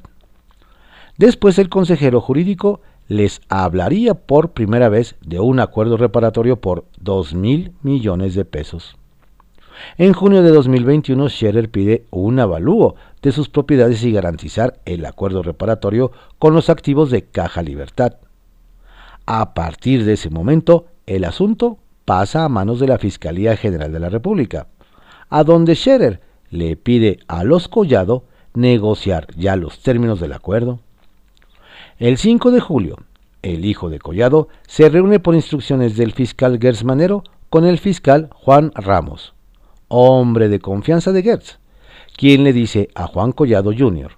Después 1.20 1.60
el 1.60 1.68
consejero 1.68 2.22
jurídico 2.22 2.80
les 3.10 3.42
hablaría 3.50 4.14
por 4.14 4.52
primera 4.52 4.88
vez 4.88 5.18
de 5.20 5.42
un 5.42 5.60
acuerdo 5.60 5.98
reparatorio 5.98 6.62
por 6.62 6.86
2 7.02 7.34
mil 7.34 7.74
millones 7.82 8.36
de 8.36 8.46
pesos. 8.46 8.96
En 9.98 10.14
junio 10.14 10.42
de 10.44 10.52
2021, 10.52 11.28
Scherer 11.28 11.70
pide 11.70 12.06
un 12.10 12.40
avalúo 12.40 12.96
de 13.22 13.34
sus 13.34 13.50
propiedades 13.50 14.02
y 14.06 14.14
garantizar 14.14 14.80
el 14.86 15.06
acuerdo 15.06 15.44
reparatorio 15.44 16.14
con 16.38 16.54
los 16.54 16.70
activos 16.70 17.12
de 17.12 17.26
Caja 17.26 17.64
Libertad. 17.64 18.14
A 19.26 19.54
partir 19.54 20.06
de 20.06 20.14
ese 20.14 20.30
momento, 20.30 20.86
el 21.06 21.26
asunto 21.26 21.80
pasa 22.06 22.46
a 22.46 22.50
manos 22.50 22.80
de 22.80 22.88
la 22.88 22.98
Fiscalía 22.98 23.58
General 23.58 23.92
de 23.92 24.00
la 24.00 24.08
República, 24.08 24.68
a 25.30 25.44
donde 25.44 25.76
Scherer 25.76 26.22
le 26.50 26.78
pide 26.78 27.20
a 27.28 27.44
los 27.44 27.68
Collado 27.68 28.24
negociar 28.54 29.28
ya 29.36 29.58
los 29.58 29.84
términos 29.84 30.22
del 30.22 30.32
acuerdo. 30.32 30.80
El 32.00 32.18
5 32.18 32.51
de 32.51 32.62
julio, 32.62 32.96
el 33.41 33.65
hijo 33.65 33.89
de 33.89 34.00
Collado 34.00 34.48
se 34.65 34.88
reúne 34.88 35.20
por 35.20 35.36
instrucciones 35.36 35.98
del 35.98 36.13
fiscal 36.13 36.58
Gertz 36.58 36.86
Manero 36.86 37.25
con 37.50 37.65
el 37.65 37.77
fiscal 37.77 38.29
Juan 38.34 38.72
Ramos, 38.74 39.34
hombre 39.89 40.48
de 40.48 40.62
confianza 40.62 41.12
de 41.12 41.24
Gertz, 41.24 41.60
quien 42.15 42.46
le 42.46 42.53
dice 42.53 42.88
a 42.96 43.06
Juan 43.06 43.34
Collado 43.34 43.74
Jr. 43.77 44.13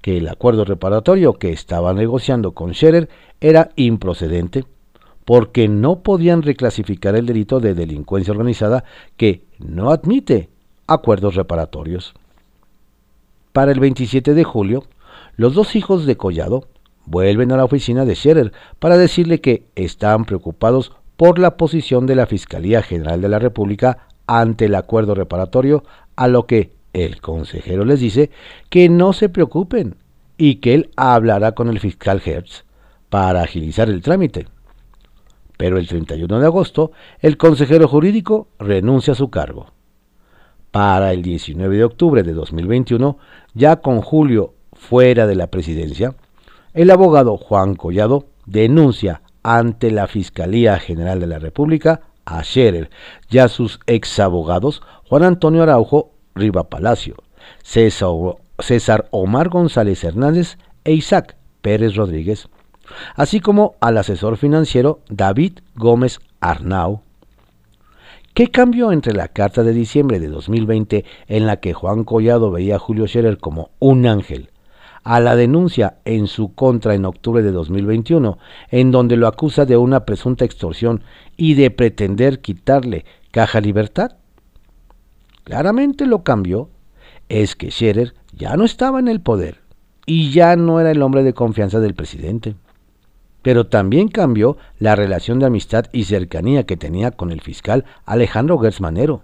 que 0.00 0.16
el 0.16 0.28
acuerdo 0.28 0.64
reparatorio 0.64 1.34
que 1.34 1.52
estaba 1.52 1.92
negociando 1.92 2.52
con 2.52 2.72
Scherer 2.72 3.10
era 3.42 3.68
improcedente 3.76 4.64
porque 5.26 5.68
no 5.68 6.00
podían 6.00 6.40
reclasificar 6.40 7.16
el 7.16 7.26
delito 7.26 7.60
de 7.60 7.74
delincuencia 7.74 8.32
organizada 8.32 8.84
que 9.18 9.42
no 9.58 9.90
admite 9.90 10.48
acuerdos 10.86 11.34
reparatorios. 11.34 12.14
Para 13.52 13.72
el 13.72 13.80
27 13.80 14.32
de 14.32 14.44
julio, 14.44 14.84
los 15.36 15.52
dos 15.52 15.76
hijos 15.76 16.06
de 16.06 16.16
Collado 16.16 16.68
vuelven 17.06 17.52
a 17.52 17.56
la 17.56 17.64
oficina 17.64 18.04
de 18.04 18.14
Scherer 18.14 18.52
para 18.78 18.98
decirle 18.98 19.40
que 19.40 19.64
están 19.74 20.24
preocupados 20.24 20.92
por 21.16 21.38
la 21.38 21.56
posición 21.56 22.06
de 22.06 22.14
la 22.14 22.26
Fiscalía 22.26 22.82
General 22.82 23.20
de 23.20 23.28
la 23.28 23.38
República 23.38 24.08
ante 24.26 24.66
el 24.66 24.74
acuerdo 24.74 25.14
reparatorio, 25.14 25.84
a 26.16 26.28
lo 26.28 26.46
que 26.46 26.72
el 26.92 27.20
consejero 27.20 27.84
les 27.84 28.00
dice 28.00 28.30
que 28.70 28.88
no 28.88 29.12
se 29.12 29.28
preocupen 29.28 29.96
y 30.36 30.56
que 30.56 30.74
él 30.74 30.90
hablará 30.96 31.52
con 31.52 31.68
el 31.68 31.78
fiscal 31.78 32.20
Hertz 32.24 32.64
para 33.08 33.42
agilizar 33.42 33.88
el 33.88 34.02
trámite. 34.02 34.46
Pero 35.56 35.78
el 35.78 35.86
31 35.86 36.40
de 36.40 36.46
agosto, 36.46 36.92
el 37.20 37.36
consejero 37.36 37.88
jurídico 37.88 38.48
renuncia 38.58 39.12
a 39.12 39.16
su 39.16 39.30
cargo. 39.30 39.72
Para 40.70 41.12
el 41.12 41.22
19 41.22 41.76
de 41.76 41.84
octubre 41.84 42.22
de 42.22 42.34
2021, 42.34 43.16
ya 43.54 43.76
con 43.76 44.02
Julio 44.02 44.54
fuera 44.74 45.26
de 45.26 45.36
la 45.36 45.46
presidencia, 45.46 46.14
el 46.76 46.90
abogado 46.90 47.38
Juan 47.38 47.74
Collado 47.74 48.26
denuncia 48.44 49.22
ante 49.42 49.90
la 49.90 50.06
Fiscalía 50.06 50.78
General 50.78 51.18
de 51.18 51.26
la 51.26 51.38
República 51.38 52.02
a 52.26 52.44
Scherer 52.44 52.90
y 53.30 53.38
a 53.38 53.48
sus 53.48 53.80
exabogados 53.86 54.82
Juan 55.08 55.22
Antonio 55.22 55.62
Araujo 55.62 56.10
Riva 56.34 56.68
Palacio, 56.68 57.16
César 57.62 59.08
Omar 59.10 59.48
González 59.48 60.04
Hernández 60.04 60.58
e 60.84 60.92
Isaac 60.92 61.36
Pérez 61.62 61.94
Rodríguez, 61.94 62.48
así 63.14 63.40
como 63.40 63.76
al 63.80 63.96
asesor 63.96 64.36
financiero 64.36 65.00
David 65.08 65.60
Gómez 65.76 66.20
Arnau. 66.40 67.00
¿Qué 68.34 68.48
cambió 68.48 68.92
entre 68.92 69.14
la 69.14 69.28
carta 69.28 69.62
de 69.62 69.72
diciembre 69.72 70.20
de 70.20 70.28
2020 70.28 71.06
en 71.28 71.46
la 71.46 71.56
que 71.56 71.72
Juan 71.72 72.04
Collado 72.04 72.50
veía 72.50 72.76
a 72.76 72.78
Julio 72.78 73.06
Scherer 73.06 73.38
como 73.38 73.70
un 73.78 74.04
ángel 74.04 74.50
a 75.06 75.20
la 75.20 75.36
denuncia 75.36 75.98
en 76.04 76.26
su 76.26 76.56
contra 76.56 76.96
en 76.96 77.04
octubre 77.04 77.40
de 77.40 77.52
2021, 77.52 78.38
en 78.72 78.90
donde 78.90 79.16
lo 79.16 79.28
acusa 79.28 79.64
de 79.64 79.76
una 79.76 80.04
presunta 80.04 80.44
extorsión 80.44 81.04
y 81.36 81.54
de 81.54 81.70
pretender 81.70 82.40
quitarle 82.40 83.04
caja 83.30 83.60
libertad? 83.60 84.16
Claramente 85.44 86.06
lo 86.06 86.24
cambió. 86.24 86.70
Es 87.28 87.54
que 87.54 87.70
Scherer 87.70 88.14
ya 88.32 88.56
no 88.56 88.64
estaba 88.64 88.98
en 88.98 89.06
el 89.06 89.20
poder 89.20 89.60
y 90.06 90.32
ya 90.32 90.56
no 90.56 90.80
era 90.80 90.90
el 90.90 91.00
hombre 91.02 91.22
de 91.22 91.34
confianza 91.34 91.78
del 91.78 91.94
presidente. 91.94 92.56
Pero 93.42 93.68
también 93.68 94.08
cambió 94.08 94.56
la 94.80 94.96
relación 94.96 95.38
de 95.38 95.46
amistad 95.46 95.84
y 95.92 96.02
cercanía 96.02 96.66
que 96.66 96.76
tenía 96.76 97.12
con 97.12 97.30
el 97.30 97.42
fiscal 97.42 97.84
Alejandro 98.06 98.58
Gersmanero, 98.58 99.22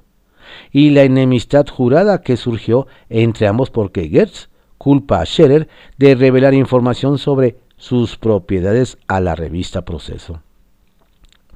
y 0.71 0.91
la 0.91 1.03
enemistad 1.03 1.67
jurada 1.67 2.21
que 2.21 2.37
surgió 2.37 2.87
entre 3.09 3.49
ambos 3.49 3.71
porque 3.71 4.09
Gertz 4.09 4.52
culpa 4.83 5.21
a 5.21 5.25
Scherer 5.25 5.69
de 5.97 6.17
revelar 6.17 6.55
información 6.55 7.17
sobre 7.17 7.57
sus 7.77 8.17
propiedades 8.17 8.99
a 9.07 9.21
la 9.21 9.37
revista 9.37 9.85
Proceso. 9.85 10.43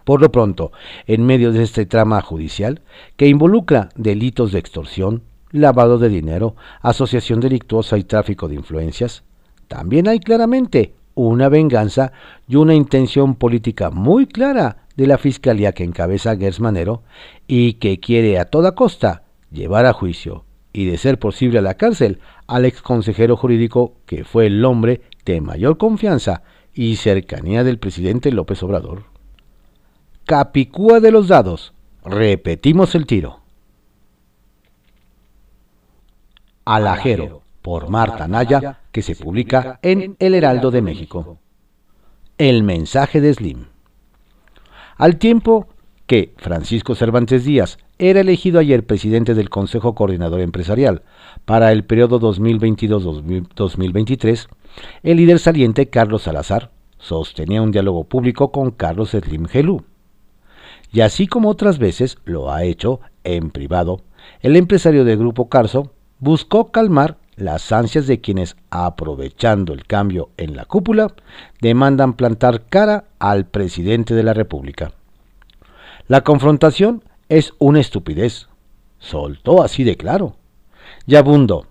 Por 0.04 0.20
lo 0.20 0.30
pronto, 0.30 0.70
en 1.08 1.26
medio 1.26 1.50
de 1.50 1.64
este 1.64 1.86
trama 1.86 2.22
judicial, 2.22 2.82
que 3.16 3.26
involucra 3.26 3.88
delitos 3.96 4.52
de 4.52 4.60
extorsión, 4.60 5.24
lavado 5.50 5.98
de 5.98 6.08
dinero, 6.08 6.54
asociación 6.82 7.40
delictuosa 7.40 7.98
y 7.98 8.04
tráfico 8.04 8.46
de 8.46 8.54
influencias, 8.54 9.24
también 9.66 10.06
hay 10.06 10.20
claramente 10.20 10.94
una 11.16 11.48
venganza 11.48 12.12
y 12.46 12.54
una 12.54 12.74
intención 12.74 13.34
política 13.34 13.90
muy 13.90 14.28
clara 14.28 14.86
de 14.94 15.08
la 15.08 15.18
fiscalía 15.18 15.72
que 15.72 15.82
encabeza 15.82 16.36
Gers 16.36 16.60
Manero 16.60 17.02
y 17.48 17.72
que 17.74 17.98
quiere 17.98 18.38
a 18.38 18.44
toda 18.44 18.76
costa 18.76 19.24
llevar 19.50 19.84
a 19.84 19.92
juicio 19.92 20.45
y 20.76 20.84
de 20.84 20.98
ser 20.98 21.18
posible 21.18 21.58
a 21.58 21.62
la 21.62 21.74
cárcel 21.74 22.20
al 22.46 22.66
ex 22.66 22.82
consejero 22.82 23.34
jurídico 23.34 23.94
que 24.04 24.24
fue 24.24 24.46
el 24.46 24.62
hombre 24.62 25.00
de 25.24 25.40
mayor 25.40 25.78
confianza 25.78 26.42
y 26.74 26.96
cercanía 26.96 27.64
del 27.64 27.78
presidente 27.78 28.30
López 28.30 28.62
Obrador. 28.62 29.04
Capicúa 30.26 31.00
de 31.00 31.12
los 31.12 31.28
dados. 31.28 31.72
Repetimos 32.04 32.94
el 32.94 33.06
tiro. 33.06 33.40
Alajero, 36.66 37.40
por 37.62 37.88
Marta 37.88 38.28
Naya, 38.28 38.80
que 38.92 39.00
se 39.00 39.16
publica 39.16 39.80
en 39.80 40.16
El 40.18 40.34
Heraldo 40.34 40.70
de 40.70 40.82
México. 40.82 41.38
El 42.36 42.62
mensaje 42.64 43.22
de 43.22 43.32
Slim. 43.32 43.64
Al 44.98 45.16
tiempo 45.16 45.68
que 46.06 46.34
Francisco 46.36 46.94
Cervantes 46.94 47.46
Díaz 47.46 47.78
era 47.98 48.20
elegido 48.20 48.60
ayer 48.60 48.84
presidente 48.84 49.34
del 49.34 49.48
Consejo 49.48 49.94
Coordinador 49.94 50.40
Empresarial 50.40 51.02
para 51.44 51.72
el 51.72 51.84
periodo 51.84 52.20
2022-2023, 52.20 54.48
el 55.02 55.16
líder 55.16 55.38
saliente 55.38 55.88
Carlos 55.88 56.22
Salazar 56.22 56.70
sostenía 56.98 57.62
un 57.62 57.72
diálogo 57.72 58.04
público 58.04 58.52
con 58.52 58.70
Carlos 58.70 59.10
Slim 59.10 59.46
Gelú 59.46 59.84
y 60.92 61.00
así 61.00 61.26
como 61.26 61.48
otras 61.48 61.78
veces 61.78 62.18
lo 62.24 62.52
ha 62.52 62.64
hecho 62.64 63.00
en 63.24 63.50
privado, 63.50 64.02
el 64.40 64.56
empresario 64.56 65.04
del 65.04 65.18
Grupo 65.18 65.48
Carso 65.48 65.92
buscó 66.18 66.70
calmar 66.70 67.18
las 67.36 67.70
ansias 67.70 68.06
de 68.06 68.20
quienes, 68.20 68.56
aprovechando 68.70 69.74
el 69.74 69.86
cambio 69.86 70.30
en 70.38 70.56
la 70.56 70.64
cúpula, 70.64 71.12
demandan 71.60 72.14
plantar 72.14 72.64
cara 72.66 73.04
al 73.18 73.46
presidente 73.46 74.14
de 74.14 74.22
la 74.22 74.32
República. 74.32 74.92
La 76.08 76.22
confrontación 76.22 77.02
es 77.28 77.54
una 77.58 77.80
estupidez. 77.80 78.48
Soltó 78.98 79.62
así 79.62 79.84
de 79.84 79.96
claro. 79.96 80.36
Yabundo, 81.06 81.66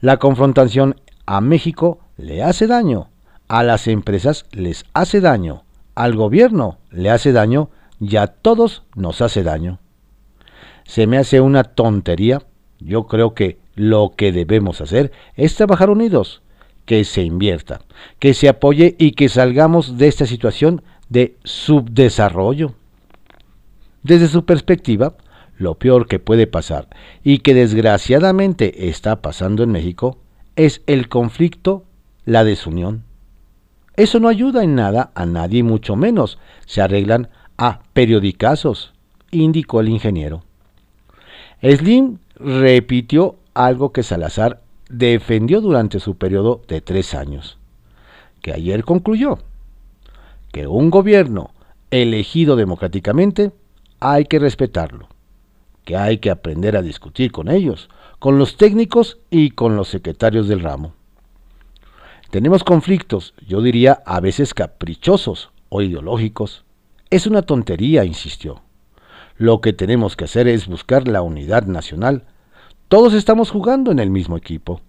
la 0.00 0.18
confrontación 0.18 0.96
a 1.26 1.40
México 1.40 2.00
le 2.16 2.42
hace 2.42 2.66
daño, 2.66 3.08
a 3.48 3.62
las 3.62 3.88
empresas 3.88 4.46
les 4.52 4.84
hace 4.92 5.20
daño, 5.20 5.64
al 5.94 6.14
gobierno 6.14 6.78
le 6.90 7.10
hace 7.10 7.32
daño 7.32 7.70
y 8.00 8.16
a 8.16 8.26
todos 8.26 8.84
nos 8.94 9.20
hace 9.20 9.42
daño. 9.42 9.78
Se 10.84 11.06
me 11.06 11.18
hace 11.18 11.40
una 11.40 11.64
tontería. 11.64 12.42
Yo 12.78 13.06
creo 13.06 13.34
que 13.34 13.58
lo 13.74 14.14
que 14.16 14.32
debemos 14.32 14.80
hacer 14.80 15.12
es 15.36 15.54
trabajar 15.54 15.90
unidos, 15.90 16.42
que 16.84 17.04
se 17.04 17.22
invierta, 17.22 17.80
que 18.18 18.34
se 18.34 18.48
apoye 18.48 18.96
y 18.98 19.12
que 19.12 19.28
salgamos 19.28 19.98
de 19.98 20.08
esta 20.08 20.26
situación 20.26 20.82
de 21.08 21.36
subdesarrollo. 21.44 22.74
Desde 24.02 24.28
su 24.28 24.44
perspectiva, 24.44 25.14
lo 25.58 25.74
peor 25.74 26.08
que 26.08 26.18
puede 26.18 26.46
pasar 26.46 26.88
y 27.22 27.38
que 27.38 27.54
desgraciadamente 27.54 28.88
está 28.88 29.20
pasando 29.20 29.62
en 29.62 29.70
México 29.70 30.18
es 30.56 30.82
el 30.86 31.08
conflicto, 31.08 31.84
la 32.24 32.44
desunión. 32.44 33.04
Eso 33.96 34.18
no 34.20 34.28
ayuda 34.28 34.64
en 34.64 34.74
nada 34.74 35.10
a 35.14 35.26
nadie, 35.26 35.62
mucho 35.62 35.96
menos 35.96 36.38
se 36.64 36.80
arreglan 36.80 37.28
a 37.58 37.82
periodicazos, 37.92 38.94
indicó 39.30 39.80
el 39.80 39.90
ingeniero. 39.90 40.44
Slim 41.62 42.18
repitió 42.36 43.36
algo 43.52 43.92
que 43.92 44.02
Salazar 44.02 44.62
defendió 44.88 45.60
durante 45.60 46.00
su 46.00 46.16
periodo 46.16 46.62
de 46.68 46.80
tres 46.80 47.14
años, 47.14 47.58
que 48.40 48.54
ayer 48.54 48.82
concluyó, 48.82 49.38
que 50.52 50.66
un 50.66 50.88
gobierno 50.88 51.50
elegido 51.90 52.56
democráticamente 52.56 53.52
hay 54.00 54.24
que 54.24 54.38
respetarlo, 54.38 55.08
que 55.84 55.96
hay 55.96 56.18
que 56.18 56.30
aprender 56.30 56.76
a 56.76 56.82
discutir 56.82 57.30
con 57.30 57.48
ellos, 57.48 57.90
con 58.18 58.38
los 58.38 58.56
técnicos 58.56 59.18
y 59.30 59.50
con 59.50 59.76
los 59.76 59.88
secretarios 59.88 60.48
del 60.48 60.60
ramo. 60.60 60.94
Tenemos 62.30 62.64
conflictos, 62.64 63.34
yo 63.46 63.60
diría 63.60 64.02
a 64.06 64.20
veces 64.20 64.54
caprichosos 64.54 65.50
o 65.68 65.82
ideológicos, 65.82 66.64
es 67.10 67.26
una 67.26 67.42
tontería, 67.42 68.04
insistió. 68.04 68.62
Lo 69.36 69.60
que 69.60 69.72
tenemos 69.72 70.16
que 70.16 70.24
hacer 70.24 70.48
es 70.48 70.66
buscar 70.66 71.08
la 71.08 71.22
unidad 71.22 71.64
nacional. 71.64 72.24
Todos 72.88 73.14
estamos 73.14 73.50
jugando 73.50 73.90
en 73.90 73.98
el 73.98 74.10
mismo 74.10 74.36
equipo. 74.36 74.80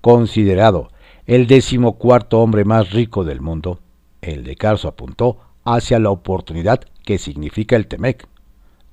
Considerado 0.00 0.90
el 1.26 1.46
decimocuarto 1.46 2.38
hombre 2.40 2.64
más 2.64 2.92
rico 2.92 3.24
del 3.24 3.40
mundo, 3.40 3.80
el 4.22 4.44
de 4.44 4.56
Carso 4.56 4.88
apuntó 4.88 5.38
hacia 5.64 5.98
la 5.98 6.10
oportunidad 6.10 6.80
que 7.02 7.18
significa 7.18 7.76
el 7.76 7.86
TEMEC, 7.86 8.28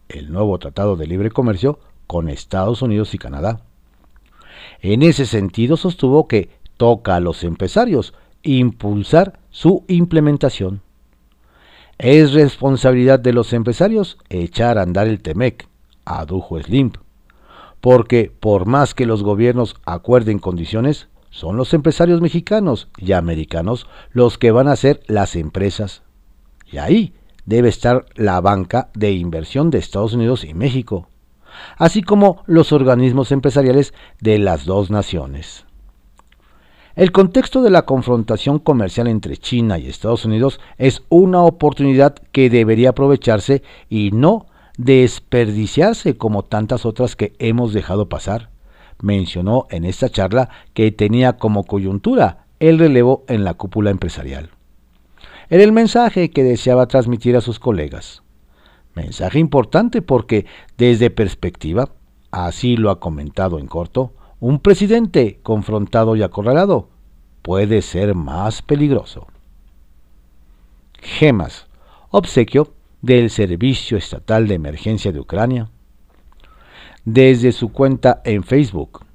el 0.10 0.32
nuevo 0.32 0.58
Tratado 0.60 0.96
de 0.96 1.08
Libre 1.08 1.32
Comercio 1.32 1.80
con 2.08 2.30
Estados 2.30 2.82
Unidos 2.82 3.14
y 3.14 3.18
Canadá. 3.18 3.62
En 4.82 5.02
ese 5.02 5.26
sentido 5.26 5.78
sostuvo 5.78 6.28
que 6.28 6.50
toca 6.78 7.16
a 7.16 7.20
los 7.20 7.44
empresarios 7.44 8.14
impulsar 8.44 9.40
su 9.50 9.84
implementación. 9.88 10.82
Es 11.98 12.34
responsabilidad 12.34 13.20
de 13.20 13.34
los 13.34 13.54
empresarios 13.54 14.18
echar 14.30 14.78
a 14.78 14.84
andar 14.84 15.08
el 15.08 15.22
TEMEC, 15.22 15.68
adujo 16.04 16.62
Slim, 16.62 16.92
porque 17.82 18.32
por 18.40 18.66
más 18.66 18.94
que 18.94 19.06
los 19.06 19.24
gobiernos 19.24 19.76
acuerden 19.86 20.40
condiciones, 20.40 21.08
son 21.30 21.58
los 21.58 21.74
empresarios 21.74 22.22
mexicanos 22.22 22.88
y 22.98 23.12
americanos 23.12 23.88
los 24.12 24.38
que 24.38 24.52
van 24.52 24.68
a 24.68 24.76
ser 24.76 25.02
las 25.08 25.36
empresas. 25.36 26.02
Y 26.72 26.78
ahí 26.78 27.14
debe 27.46 27.70
estar 27.70 28.06
la 28.16 28.42
banca 28.42 28.90
de 28.94 29.12
inversión 29.12 29.70
de 29.70 29.78
Estados 29.78 30.14
Unidos 30.14 30.44
y 30.44 30.54
México, 30.54 31.08
así 31.78 32.02
como 32.02 32.44
los 32.46 32.72
organismos 32.72 33.32
empresariales 33.32 33.94
de 34.20 34.40
las 34.40 34.66
dos 34.66 34.90
naciones. 34.90 35.66
El 36.96 37.12
contexto 37.12 37.62
de 37.62 37.70
la 37.70 37.82
confrontación 37.82 38.58
comercial 38.58 39.08
entre 39.08 39.36
China 39.36 39.78
y 39.78 39.90
Estados 39.90 40.24
Unidos 40.24 40.62
es 40.78 41.04
una 41.10 41.42
oportunidad 41.42 42.16
que 42.32 42.50
debería 42.50 42.92
aprovecharse 42.92 43.64
y 43.90 44.12
no 44.12 44.46
desperdiciarse 44.78 46.16
como 46.16 46.44
tantas 46.44 46.86
otras 46.86 47.18
que 47.18 47.34
hemos 47.40 47.74
dejado 47.74 48.08
pasar. 48.08 48.50
Mencionó 49.02 49.68
en 49.72 49.84
esta 49.84 50.10
charla 50.10 50.50
que 50.74 50.92
tenía 50.94 51.34
como 51.34 51.66
coyuntura 51.66 52.46
el 52.62 52.80
relevo 52.80 53.26
en 53.28 53.44
la 53.44 53.56
cúpula 53.56 53.92
empresarial. 53.92 54.55
Era 55.50 55.64
el 55.64 55.72
mensaje 55.72 56.32
que 56.32 56.44
deseaba 56.44 56.88
transmitir 56.88 57.36
a 57.36 57.42
sus 57.42 57.60
colegas. 57.60 58.24
Mensaje 58.96 59.40
importante 59.40 60.02
porque, 60.02 60.46
desde 60.78 61.10
perspectiva, 61.10 61.90
así 62.32 62.78
lo 62.78 62.90
ha 62.90 63.00
comentado 63.00 63.60
en 63.60 63.68
corto, 63.68 64.14
un 64.40 64.60
presidente 64.60 65.40
confrontado 65.44 66.16
y 66.16 66.24
acorralado 66.24 66.90
puede 67.42 67.82
ser 67.82 68.16
más 68.16 68.62
peligroso. 68.62 69.28
Gemas, 71.00 71.68
obsequio 72.10 72.74
del 73.02 73.30
Servicio 73.30 73.98
Estatal 73.98 74.48
de 74.48 74.56
Emergencia 74.56 75.12
de 75.12 75.20
Ucrania. 75.20 75.70
Desde 77.04 77.52
su 77.52 77.72
cuenta 77.72 78.22
en 78.26 78.44
Facebook. 78.44 79.06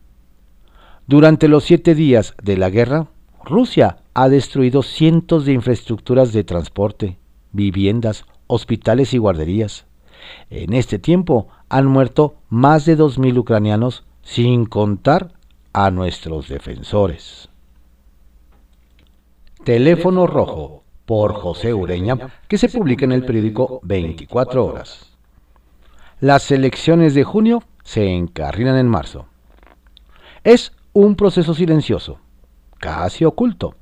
Durante 1.08 1.48
los 1.48 1.64
siete 1.64 1.96
días 1.96 2.34
de 2.40 2.56
la 2.56 2.70
guerra, 2.70 3.08
Rusia 3.44 3.99
ha 4.14 4.28
destruido 4.28 4.82
cientos 4.82 5.44
de 5.44 5.52
infraestructuras 5.52 6.32
de 6.32 6.44
transporte, 6.44 7.18
viviendas, 7.52 8.24
hospitales 8.46 9.14
y 9.14 9.18
guarderías. 9.18 9.86
En 10.50 10.74
este 10.74 10.98
tiempo 10.98 11.48
han 11.68 11.86
muerto 11.86 12.34
más 12.48 12.84
de 12.84 12.98
2.000 12.98 13.38
ucranianos 13.38 14.04
sin 14.22 14.66
contar 14.66 15.32
a 15.72 15.90
nuestros 15.90 16.48
defensores. 16.48 17.48
Teléfono 19.64 20.26
Rojo, 20.26 20.84
por 21.06 21.34
José 21.34 21.74
Ureña, 21.74 22.16
que 22.48 22.58
se 22.58 22.68
publica 22.68 23.04
en 23.04 23.12
el 23.12 23.24
periódico 23.24 23.80
24 23.82 24.64
Horas. 24.64 25.16
Las 26.20 26.50
elecciones 26.50 27.14
de 27.14 27.24
junio 27.24 27.62
se 27.82 28.14
encarrilan 28.14 28.76
en 28.76 28.88
marzo. 28.88 29.26
Es 30.44 30.72
un 30.92 31.16
proceso 31.16 31.54
silencioso, 31.54 32.18
casi 32.78 33.24
oculto. 33.24 33.74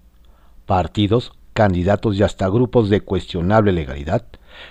Partidos, 0.68 1.32
candidatos 1.54 2.16
y 2.16 2.22
hasta 2.22 2.46
grupos 2.46 2.90
de 2.90 3.00
cuestionable 3.00 3.72
legalidad 3.72 4.26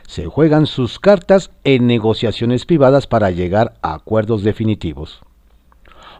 se 0.06 0.28
juegan 0.28 0.68
sus 0.68 1.00
cartas 1.00 1.50
en 1.64 1.88
negociaciones 1.88 2.68
privadas 2.68 3.08
para 3.08 3.32
llegar 3.32 3.74
a 3.82 3.96
acuerdos 3.96 4.44
definitivos. 4.44 5.22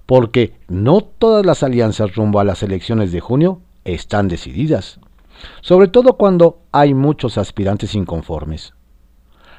Porque 0.08 0.56
no 0.68 1.02
todas 1.02 1.46
las 1.46 1.62
alianzas 1.62 2.16
rumbo 2.16 2.40
a 2.40 2.44
las 2.44 2.64
elecciones 2.64 3.12
de 3.12 3.20
junio 3.20 3.62
están 3.86 4.28
decididas, 4.28 5.00
sobre 5.62 5.90
todo 5.90 6.18
cuando 6.18 6.58
hay 6.72 6.96
muchos 6.96 7.38
aspirantes 7.38 7.94
inconformes. 7.94 8.74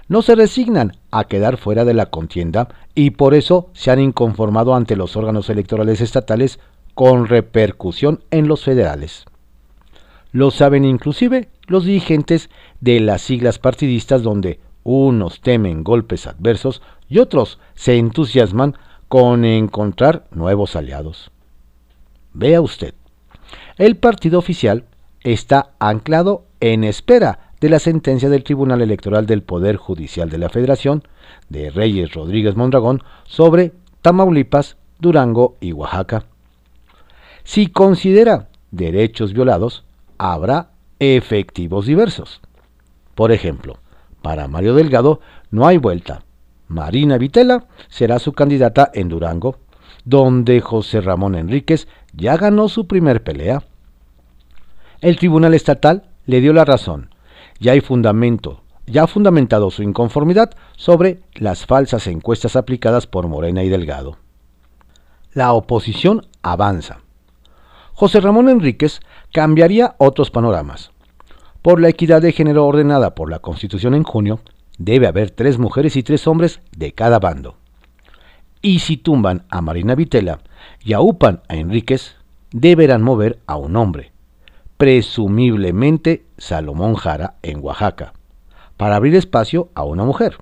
No 0.08 0.22
se 0.22 0.34
resignan 0.34 0.96
a 1.12 1.28
quedar 1.28 1.58
fuera 1.58 1.84
de 1.84 1.94
la 1.94 2.06
contienda 2.06 2.66
y 2.96 3.10
por 3.10 3.34
eso 3.34 3.70
se 3.72 3.92
han 3.92 4.00
inconformado 4.00 4.74
ante 4.74 4.96
los 4.96 5.14
órganos 5.14 5.48
electorales 5.48 6.00
estatales 6.00 6.58
con 6.94 7.28
repercusión 7.28 8.24
en 8.32 8.48
los 8.48 8.64
federales. 8.64 9.24
Lo 10.32 10.50
saben 10.50 10.84
inclusive 10.84 11.48
los 11.66 11.84
dirigentes 11.84 12.50
de 12.80 13.00
las 13.00 13.22
siglas 13.22 13.58
partidistas 13.58 14.22
donde 14.22 14.60
unos 14.84 15.40
temen 15.40 15.84
golpes 15.84 16.26
adversos 16.26 16.82
y 17.08 17.18
otros 17.18 17.58
se 17.74 17.96
entusiasman 17.96 18.76
con 19.08 19.44
encontrar 19.44 20.26
nuevos 20.30 20.76
aliados. 20.76 21.30
Vea 22.34 22.60
usted, 22.60 22.94
el 23.76 23.96
partido 23.96 24.38
oficial 24.38 24.84
está 25.22 25.72
anclado 25.78 26.44
en 26.60 26.84
espera 26.84 27.52
de 27.60 27.68
la 27.68 27.78
sentencia 27.78 28.28
del 28.28 28.44
Tribunal 28.44 28.82
Electoral 28.82 29.26
del 29.26 29.42
Poder 29.42 29.76
Judicial 29.76 30.30
de 30.30 30.38
la 30.38 30.48
Federación 30.48 31.02
de 31.48 31.70
Reyes 31.70 32.12
Rodríguez 32.12 32.54
Mondragón 32.54 33.02
sobre 33.24 33.72
Tamaulipas, 34.02 34.76
Durango 35.00 35.56
y 35.60 35.72
Oaxaca. 35.72 36.26
Si 37.44 37.68
considera 37.68 38.48
derechos 38.70 39.32
violados, 39.32 39.84
habrá 40.18 40.70
efectivos 40.98 41.86
diversos. 41.86 42.40
Por 43.14 43.32
ejemplo, 43.32 43.78
para 44.22 44.48
Mario 44.48 44.74
Delgado 44.74 45.20
no 45.50 45.66
hay 45.66 45.78
vuelta. 45.78 46.24
Marina 46.66 47.16
Vitela 47.16 47.66
será 47.88 48.18
su 48.18 48.32
candidata 48.32 48.90
en 48.92 49.08
Durango, 49.08 49.56
donde 50.04 50.60
José 50.60 51.00
Ramón 51.00 51.34
Enríquez 51.34 51.88
ya 52.12 52.36
ganó 52.36 52.68
su 52.68 52.86
primer 52.86 53.22
pelea. 53.22 53.62
El 55.00 55.16
Tribunal 55.16 55.54
Estatal 55.54 56.10
le 56.26 56.40
dio 56.40 56.52
la 56.52 56.64
razón. 56.64 57.14
Ya 57.60 57.72
hay 57.72 57.80
fundamento, 57.80 58.62
ya 58.86 59.04
ha 59.04 59.06
fundamentado 59.06 59.70
su 59.70 59.82
inconformidad 59.82 60.50
sobre 60.76 61.20
las 61.34 61.66
falsas 61.66 62.06
encuestas 62.06 62.56
aplicadas 62.56 63.06
por 63.06 63.28
Morena 63.28 63.62
y 63.62 63.68
Delgado. 63.68 64.18
La 65.32 65.52
oposición 65.52 66.26
avanza. 66.42 67.00
José 67.98 68.20
Ramón 68.20 68.48
Enríquez 68.48 69.00
cambiaría 69.32 69.96
otros 69.98 70.30
panoramas. 70.30 70.92
Por 71.62 71.80
la 71.80 71.88
equidad 71.88 72.22
de 72.22 72.30
género 72.30 72.64
ordenada 72.64 73.16
por 73.16 73.28
la 73.28 73.40
Constitución 73.40 73.92
en 73.92 74.04
junio, 74.04 74.38
debe 74.78 75.08
haber 75.08 75.32
tres 75.32 75.58
mujeres 75.58 75.96
y 75.96 76.04
tres 76.04 76.28
hombres 76.28 76.60
de 76.76 76.92
cada 76.92 77.18
bando. 77.18 77.56
Y 78.62 78.78
si 78.78 78.98
tumban 78.98 79.46
a 79.50 79.62
Marina 79.62 79.96
Vitela 79.96 80.38
y 80.80 80.92
aupan 80.92 81.42
a 81.48 81.56
Enríquez, 81.56 82.14
deberán 82.52 83.02
mover 83.02 83.40
a 83.48 83.56
un 83.56 83.74
hombre, 83.74 84.12
presumiblemente 84.76 86.24
Salomón 86.36 86.94
Jara 86.94 87.34
en 87.42 87.58
Oaxaca, 87.64 88.12
para 88.76 88.94
abrir 88.94 89.16
espacio 89.16 89.70
a 89.74 89.82
una 89.82 90.04
mujer. 90.04 90.38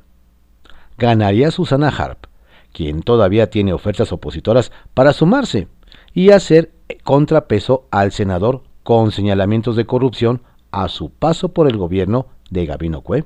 Ganaría 0.99 1.51
Susana 1.51 1.89
Harp, 1.89 2.27
quien 2.75 3.01
todavía 3.01 3.49
tiene 3.49 3.73
ofertas 3.73 4.13
opositoras 4.13 4.73
para 4.93 5.15
sumarse 5.15 5.69
y 6.13 6.33
hacer 6.33 6.76
contrapeso 7.03 7.87
al 7.91 8.13
senador 8.13 8.63
con 8.83 9.11
señalamientos 9.11 9.77
de 9.77 9.87
corrupción 9.87 10.43
a 10.71 10.89
su 10.89 11.11
paso 11.11 11.51
por 11.51 11.69
el 11.69 11.77
gobierno 11.77 12.27
de 12.51 12.67
Gabino 12.67 13.01
Cue. 13.01 13.25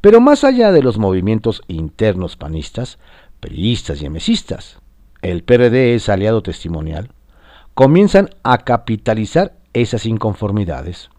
Pero 0.00 0.20
más 0.20 0.44
allá 0.44 0.72
de 0.72 0.82
los 0.82 0.98
movimientos 0.98 1.62
internos 1.68 2.36
panistas, 2.36 2.98
priistas 3.40 4.02
y 4.02 4.06
emesistas, 4.06 4.78
el 5.22 5.44
PRD 5.44 5.94
es 5.94 6.08
aliado 6.08 6.42
testimonial, 6.42 7.10
comienzan 7.74 8.30
a 8.42 8.58
capitalizar 8.58 9.54
esas 9.72 10.06
inconformidades. 10.06 11.10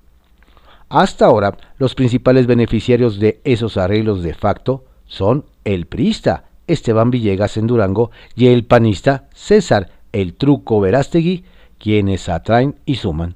Hasta 0.90 1.26
ahora, 1.26 1.58
los 1.78 1.96
principales 1.96 2.46
beneficiarios 2.46 3.20
de 3.20 3.42
esos 3.46 3.78
arreglos 3.78 4.22
de 4.22 4.34
facto 4.34 4.86
son 5.06 5.46
el 5.64 5.88
priista 5.88 6.46
Esteban 6.68 7.12
Villegas 7.12 7.58
en 7.58 7.68
Durango 7.68 8.12
y 8.36 8.48
el 8.48 8.66
panista 8.66 9.28
César 9.34 9.90
El 10.14 10.36
Truco 10.36 10.80
Verástegui 10.80 11.44
quienes 11.84 12.30
atraen 12.30 12.80
y 12.86 12.96
suman. 12.96 13.36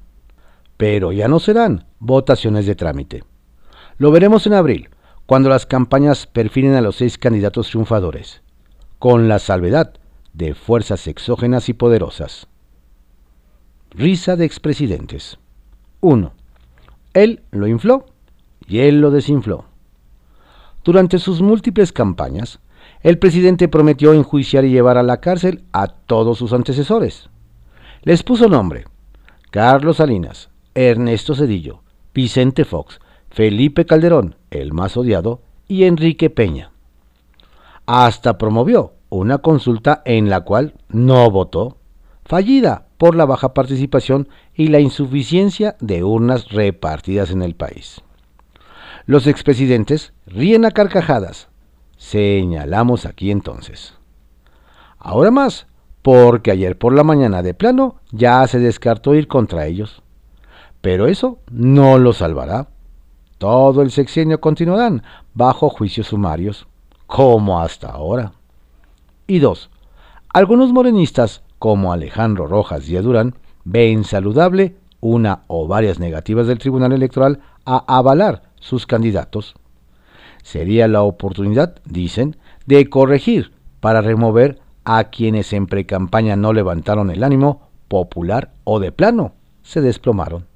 Pero 0.78 1.12
ya 1.12 1.28
no 1.28 1.38
serán 1.38 1.84
votaciones 1.98 2.64
de 2.64 2.74
trámite. 2.74 3.24
Lo 3.98 4.10
veremos 4.10 4.46
en 4.46 4.54
abril, 4.54 4.88
cuando 5.26 5.50
las 5.50 5.66
campañas 5.66 6.26
perfilen 6.26 6.72
a 6.72 6.80
los 6.80 6.96
seis 6.96 7.18
candidatos 7.18 7.68
triunfadores, 7.68 8.40
con 8.98 9.28
la 9.28 9.38
salvedad 9.38 9.92
de 10.32 10.54
fuerzas 10.54 11.06
exógenas 11.08 11.68
y 11.68 11.74
poderosas. 11.74 12.46
Risa 13.90 14.34
de 14.36 14.46
expresidentes. 14.46 15.36
1. 16.00 16.32
Él 17.12 17.42
lo 17.50 17.66
infló 17.66 18.06
y 18.66 18.78
él 18.78 19.02
lo 19.02 19.10
desinfló. 19.10 19.66
Durante 20.84 21.18
sus 21.18 21.42
múltiples 21.42 21.92
campañas, 21.92 22.60
el 23.02 23.18
presidente 23.18 23.68
prometió 23.68 24.12
enjuiciar 24.12 24.64
y 24.64 24.70
llevar 24.70 24.98
a 24.98 25.02
la 25.02 25.20
cárcel 25.20 25.64
a 25.72 25.88
todos 25.88 26.38
sus 26.38 26.52
antecesores. 26.52 27.30
Les 28.02 28.22
puso 28.22 28.48
nombre. 28.48 28.84
Carlos 29.50 29.96
Salinas, 29.96 30.50
Ernesto 30.74 31.34
Cedillo, 31.34 31.82
Vicente 32.14 32.64
Fox, 32.64 33.00
Felipe 33.30 33.86
Calderón, 33.86 34.36
el 34.50 34.72
más 34.72 34.96
odiado, 34.96 35.40
y 35.68 35.84
Enrique 35.84 36.30
Peña. 36.30 36.72
Hasta 37.86 38.38
promovió 38.38 38.92
una 39.10 39.38
consulta 39.38 40.02
en 40.04 40.28
la 40.28 40.40
cual 40.40 40.74
no 40.88 41.30
votó, 41.30 41.78
fallida 42.24 42.86
por 42.98 43.14
la 43.14 43.24
baja 43.24 43.54
participación 43.54 44.28
y 44.54 44.68
la 44.68 44.80
insuficiencia 44.80 45.76
de 45.80 46.04
urnas 46.04 46.48
repartidas 46.50 47.30
en 47.30 47.42
el 47.42 47.54
país. 47.54 48.02
Los 49.06 49.26
expresidentes 49.26 50.12
ríen 50.26 50.64
a 50.64 50.70
carcajadas. 50.70 51.47
Señalamos 51.98 53.04
aquí 53.04 53.30
entonces. 53.30 53.94
Ahora 54.98 55.30
más, 55.30 55.66
porque 56.00 56.50
ayer 56.50 56.78
por 56.78 56.94
la 56.94 57.04
mañana 57.04 57.42
de 57.42 57.54
plano 57.54 57.96
ya 58.12 58.46
se 58.46 58.60
descartó 58.60 59.14
ir 59.14 59.28
contra 59.28 59.66
ellos. 59.66 60.02
Pero 60.80 61.06
eso 61.06 61.40
no 61.50 61.98
lo 61.98 62.12
salvará. 62.12 62.68
Todo 63.36 63.82
el 63.82 63.90
sexenio 63.90 64.40
continuarán 64.40 65.02
bajo 65.34 65.68
juicios 65.68 66.06
sumarios, 66.08 66.66
como 67.06 67.60
hasta 67.60 67.90
ahora. 67.90 68.32
Y 69.26 69.40
dos, 69.40 69.70
algunos 70.32 70.72
morenistas, 70.72 71.42
como 71.58 71.92
Alejandro 71.92 72.46
Rojas 72.46 72.88
y 72.88 72.94
Durán, 72.96 73.34
ven 73.64 74.04
saludable 74.04 74.76
una 75.00 75.42
o 75.46 75.66
varias 75.66 75.98
negativas 75.98 76.46
del 76.46 76.58
Tribunal 76.58 76.92
Electoral 76.92 77.40
a 77.64 77.84
avalar 77.86 78.42
sus 78.60 78.86
candidatos. 78.86 79.54
Sería 80.48 80.88
la 80.88 81.02
oportunidad, 81.02 81.74
dicen, 81.84 82.38
de 82.64 82.88
corregir 82.88 83.52
para 83.80 84.00
remover 84.00 84.60
a 84.82 85.04
quienes 85.10 85.52
en 85.52 85.66
precampaña 85.66 86.36
no 86.36 86.54
levantaron 86.54 87.10
el 87.10 87.22
ánimo 87.22 87.68
popular 87.86 88.54
o 88.64 88.80
de 88.80 88.90
plano 88.90 89.34
se 89.60 89.82
desplomaron. 89.82 90.46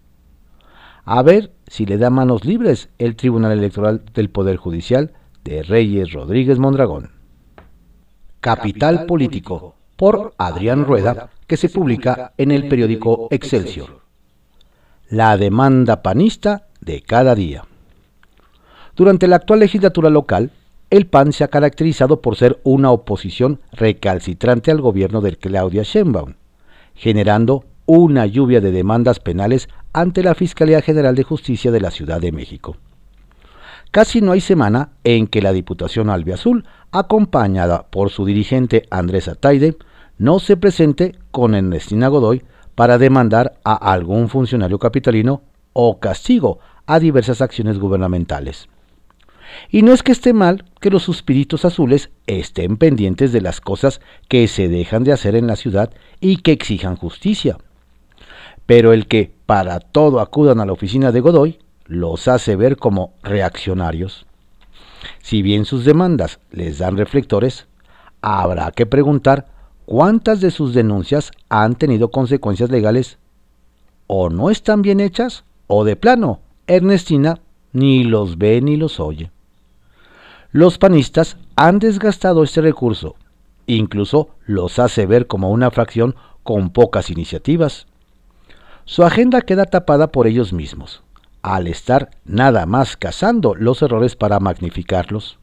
A 1.04 1.20
ver 1.22 1.52
si 1.66 1.84
le 1.84 1.98
da 1.98 2.08
manos 2.08 2.46
libres 2.46 2.88
el 2.96 3.16
Tribunal 3.16 3.52
Electoral 3.52 4.02
del 4.14 4.30
Poder 4.30 4.56
Judicial 4.56 5.12
de 5.44 5.62
Reyes 5.62 6.10
Rodríguez 6.12 6.58
Mondragón. 6.58 7.10
Capital 8.40 9.04
Político, 9.04 9.74
por 9.96 10.32
Adrián 10.38 10.86
Rueda, 10.86 11.28
que 11.46 11.58
se 11.58 11.68
publica 11.68 12.32
en 12.38 12.50
el 12.50 12.66
periódico 12.66 13.28
Excelsior. 13.30 14.00
La 15.10 15.36
demanda 15.36 16.00
panista 16.00 16.68
de 16.80 17.02
cada 17.02 17.34
día. 17.34 17.66
Durante 18.94 19.26
la 19.26 19.36
actual 19.36 19.60
legislatura 19.60 20.10
local, 20.10 20.50
el 20.90 21.06
PAN 21.06 21.32
se 21.32 21.44
ha 21.44 21.48
caracterizado 21.48 22.20
por 22.20 22.36
ser 22.36 22.60
una 22.64 22.90
oposición 22.90 23.60
recalcitrante 23.72 24.70
al 24.70 24.82
gobierno 24.82 25.22
de 25.22 25.36
Claudia 25.36 25.82
Sheinbaum, 25.82 26.34
generando 26.94 27.64
una 27.86 28.26
lluvia 28.26 28.60
de 28.60 28.70
demandas 28.70 29.18
penales 29.18 29.70
ante 29.94 30.22
la 30.22 30.34
Fiscalía 30.34 30.82
General 30.82 31.14
de 31.14 31.22
Justicia 31.22 31.70
de 31.70 31.80
la 31.80 31.90
Ciudad 31.90 32.20
de 32.20 32.32
México. 32.32 32.76
Casi 33.90 34.20
no 34.20 34.32
hay 34.32 34.42
semana 34.42 34.90
en 35.04 35.26
que 35.26 35.40
la 35.40 35.52
Diputación 35.52 36.10
Albiazul, 36.10 36.66
acompañada 36.92 37.86
por 37.88 38.10
su 38.10 38.26
dirigente 38.26 38.84
Andrés 38.90 39.28
Ataide, 39.28 39.76
no 40.18 40.38
se 40.38 40.58
presente 40.58 41.14
con 41.30 41.54
Ernestina 41.54 42.08
Godoy 42.08 42.42
para 42.74 42.98
demandar 42.98 43.54
a 43.64 43.74
algún 43.92 44.28
funcionario 44.28 44.78
capitalino 44.78 45.42
o 45.72 45.98
castigo 45.98 46.58
a 46.86 46.98
diversas 46.98 47.40
acciones 47.40 47.78
gubernamentales. 47.78 48.68
Y 49.70 49.82
no 49.82 49.92
es 49.92 50.02
que 50.02 50.12
esté 50.12 50.32
mal 50.32 50.64
que 50.80 50.90
los 50.90 51.02
suspiritos 51.02 51.64
azules 51.64 52.10
estén 52.26 52.76
pendientes 52.76 53.32
de 53.32 53.40
las 53.40 53.60
cosas 53.60 54.00
que 54.28 54.48
se 54.48 54.68
dejan 54.68 55.04
de 55.04 55.12
hacer 55.12 55.34
en 55.36 55.46
la 55.46 55.56
ciudad 55.56 55.90
y 56.20 56.38
que 56.38 56.52
exijan 56.52 56.96
justicia. 56.96 57.58
Pero 58.66 58.92
el 58.92 59.06
que 59.06 59.32
para 59.46 59.80
todo 59.80 60.20
acudan 60.20 60.60
a 60.60 60.66
la 60.66 60.72
oficina 60.72 61.12
de 61.12 61.20
Godoy 61.20 61.58
los 61.86 62.28
hace 62.28 62.56
ver 62.56 62.76
como 62.76 63.14
reaccionarios. 63.22 64.26
Si 65.20 65.42
bien 65.42 65.64
sus 65.64 65.84
demandas 65.84 66.38
les 66.50 66.78
dan 66.78 66.96
reflectores, 66.96 67.66
habrá 68.20 68.70
que 68.70 68.86
preguntar 68.86 69.48
cuántas 69.84 70.40
de 70.40 70.50
sus 70.50 70.74
denuncias 70.74 71.32
han 71.48 71.74
tenido 71.74 72.10
consecuencias 72.10 72.70
legales 72.70 73.18
o 74.06 74.30
no 74.30 74.50
están 74.50 74.82
bien 74.82 75.00
hechas 75.00 75.44
o 75.66 75.84
de 75.84 75.96
plano, 75.96 76.40
Ernestina 76.66 77.40
ni 77.72 78.04
los 78.04 78.38
ve 78.38 78.60
ni 78.60 78.76
los 78.76 79.00
oye. 79.00 79.30
Los 80.52 80.76
panistas 80.76 81.38
han 81.56 81.78
desgastado 81.78 82.42
este 82.42 82.60
recurso, 82.60 83.16
incluso 83.66 84.28
los 84.44 84.78
hace 84.78 85.06
ver 85.06 85.26
como 85.26 85.50
una 85.50 85.70
fracción 85.70 86.14
con 86.42 86.68
pocas 86.68 87.08
iniciativas. 87.08 87.86
Su 88.84 89.02
agenda 89.02 89.40
queda 89.40 89.64
tapada 89.64 90.12
por 90.12 90.26
ellos 90.26 90.52
mismos, 90.52 91.02
al 91.40 91.68
estar 91.68 92.10
nada 92.26 92.66
más 92.66 92.98
cazando 92.98 93.54
los 93.54 93.80
errores 93.80 94.14
para 94.14 94.40
magnificarlos. 94.40 95.38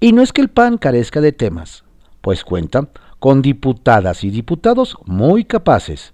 Y 0.00 0.12
no 0.12 0.22
es 0.22 0.32
que 0.32 0.40
el 0.40 0.48
PAN 0.48 0.78
carezca 0.78 1.20
de 1.20 1.30
temas, 1.30 1.84
pues 2.20 2.42
cuenta 2.42 2.88
con 3.20 3.40
diputadas 3.40 4.24
y 4.24 4.30
diputados 4.30 4.96
muy 5.04 5.44
capaces, 5.44 6.12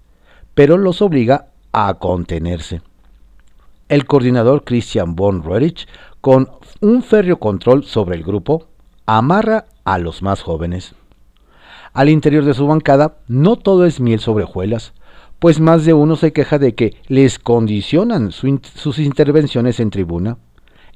pero 0.53 0.77
los 0.77 1.01
obliga 1.01 1.47
a 1.71 1.95
contenerse. 1.95 2.83
El 3.87 4.05
coordinador 4.05 4.63
Christian 4.63 5.15
von 5.15 5.43
Roerich, 5.43 5.87
con 6.25 6.49
un 6.81 7.03
férreo 7.03 7.37
control 7.37 7.83
sobre 7.83 8.15
el 8.15 8.23
grupo, 8.23 8.65
amarra 9.05 9.65
a 9.83 9.99
los 9.99 10.23
más 10.23 10.41
jóvenes. 10.41 10.95
Al 11.93 12.09
interior 12.09 12.43
de 12.43 12.55
su 12.55 12.65
bancada 12.65 13.19
no 13.27 13.57
todo 13.57 13.85
es 13.85 13.99
miel 13.99 14.19
sobre 14.19 14.45
hojuelas, 14.45 14.93
pues 15.37 15.59
más 15.59 15.85
de 15.85 15.93
uno 15.93 16.15
se 16.15 16.33
queja 16.33 16.57
de 16.57 16.73
que 16.73 16.95
les 17.09 17.37
condicionan 17.37 18.31
sus 18.31 18.97
intervenciones 18.97 19.79
en 19.79 19.91
tribuna 19.91 20.39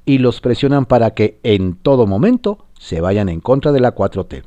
y 0.03 0.17
los 0.17 0.41
presionan 0.41 0.87
para 0.87 1.11
que 1.11 1.37
en 1.43 1.75
todo 1.75 2.07
momento 2.07 2.65
se 2.79 2.99
vayan 2.99 3.29
en 3.29 3.39
contra 3.39 3.71
de 3.71 3.81
la 3.81 3.93
4T. 3.93 4.41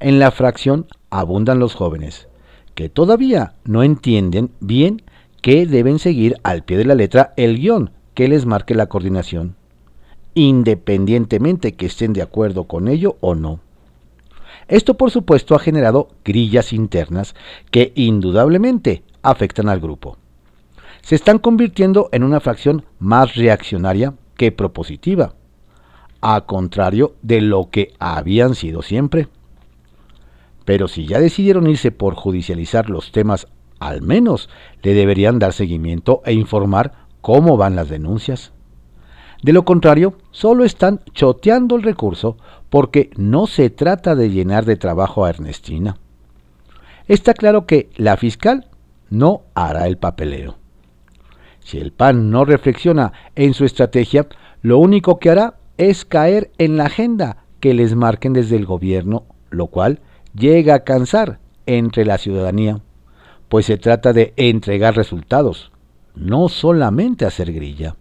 En 0.00 0.18
la 0.18 0.32
fracción 0.32 0.88
abundan 1.10 1.60
los 1.60 1.76
jóvenes, 1.76 2.26
que 2.74 2.88
todavía 2.88 3.54
no 3.62 3.84
entienden 3.84 4.50
bien 4.58 5.02
que 5.42 5.64
deben 5.64 6.00
seguir 6.00 6.38
al 6.42 6.64
pie 6.64 6.76
de 6.76 6.86
la 6.86 6.96
letra 6.96 7.34
el 7.36 7.60
guion 7.60 7.92
que 8.14 8.26
les 8.26 8.46
marque 8.46 8.74
la 8.74 8.86
coordinación, 8.86 9.59
independientemente 10.34 11.74
que 11.74 11.86
estén 11.86 12.12
de 12.12 12.22
acuerdo 12.22 12.64
con 12.64 12.88
ello 12.88 13.16
o 13.20 13.34
no. 13.34 13.60
Esto 14.68 14.94
por 14.94 15.10
supuesto 15.10 15.54
ha 15.54 15.58
generado 15.58 16.10
grillas 16.24 16.72
internas 16.72 17.34
que 17.70 17.92
indudablemente 17.96 19.02
afectan 19.22 19.68
al 19.68 19.80
grupo. 19.80 20.16
Se 21.02 21.14
están 21.14 21.38
convirtiendo 21.38 22.08
en 22.12 22.22
una 22.22 22.40
fracción 22.40 22.84
más 22.98 23.34
reaccionaria 23.34 24.14
que 24.36 24.52
propositiva, 24.52 25.34
a 26.20 26.42
contrario 26.42 27.14
de 27.22 27.40
lo 27.40 27.70
que 27.70 27.94
habían 27.98 28.54
sido 28.54 28.82
siempre. 28.82 29.28
Pero 30.64 30.88
si 30.88 31.06
ya 31.06 31.18
decidieron 31.18 31.66
irse 31.66 31.90
por 31.90 32.14
judicializar 32.14 32.90
los 32.90 33.12
temas, 33.12 33.48
al 33.80 34.02
menos 34.02 34.48
le 34.82 34.94
deberían 34.94 35.38
dar 35.38 35.52
seguimiento 35.52 36.22
e 36.24 36.32
informar 36.32 36.92
cómo 37.22 37.56
van 37.56 37.74
las 37.74 37.88
denuncias. 37.88 38.52
De 39.42 39.52
lo 39.52 39.64
contrario, 39.64 40.14
solo 40.30 40.64
están 40.64 41.00
choteando 41.12 41.76
el 41.76 41.82
recurso 41.82 42.36
porque 42.68 43.10
no 43.16 43.46
se 43.46 43.70
trata 43.70 44.14
de 44.14 44.30
llenar 44.30 44.64
de 44.64 44.76
trabajo 44.76 45.24
a 45.24 45.30
Ernestina. 45.30 45.96
Está 47.08 47.34
claro 47.34 47.66
que 47.66 47.88
la 47.96 48.16
fiscal 48.16 48.68
no 49.08 49.42
hará 49.54 49.86
el 49.86 49.96
papeleo. 49.96 50.56
Si 51.60 51.78
el 51.78 51.92
PAN 51.92 52.30
no 52.30 52.44
reflexiona 52.44 53.12
en 53.34 53.54
su 53.54 53.64
estrategia, 53.64 54.26
lo 54.62 54.78
único 54.78 55.18
que 55.18 55.30
hará 55.30 55.54
es 55.78 56.04
caer 56.04 56.50
en 56.58 56.76
la 56.76 56.86
agenda 56.86 57.44
que 57.60 57.74
les 57.74 57.94
marquen 57.94 58.32
desde 58.32 58.56
el 58.56 58.66
gobierno, 58.66 59.24
lo 59.50 59.68
cual 59.68 60.00
llega 60.34 60.74
a 60.74 60.84
cansar 60.84 61.38
entre 61.66 62.04
la 62.04 62.18
ciudadanía, 62.18 62.80
pues 63.48 63.66
se 63.66 63.78
trata 63.78 64.12
de 64.12 64.32
entregar 64.36 64.96
resultados, 64.96 65.72
no 66.14 66.48
solamente 66.48 67.24
hacer 67.24 67.52
grilla. 67.52 67.96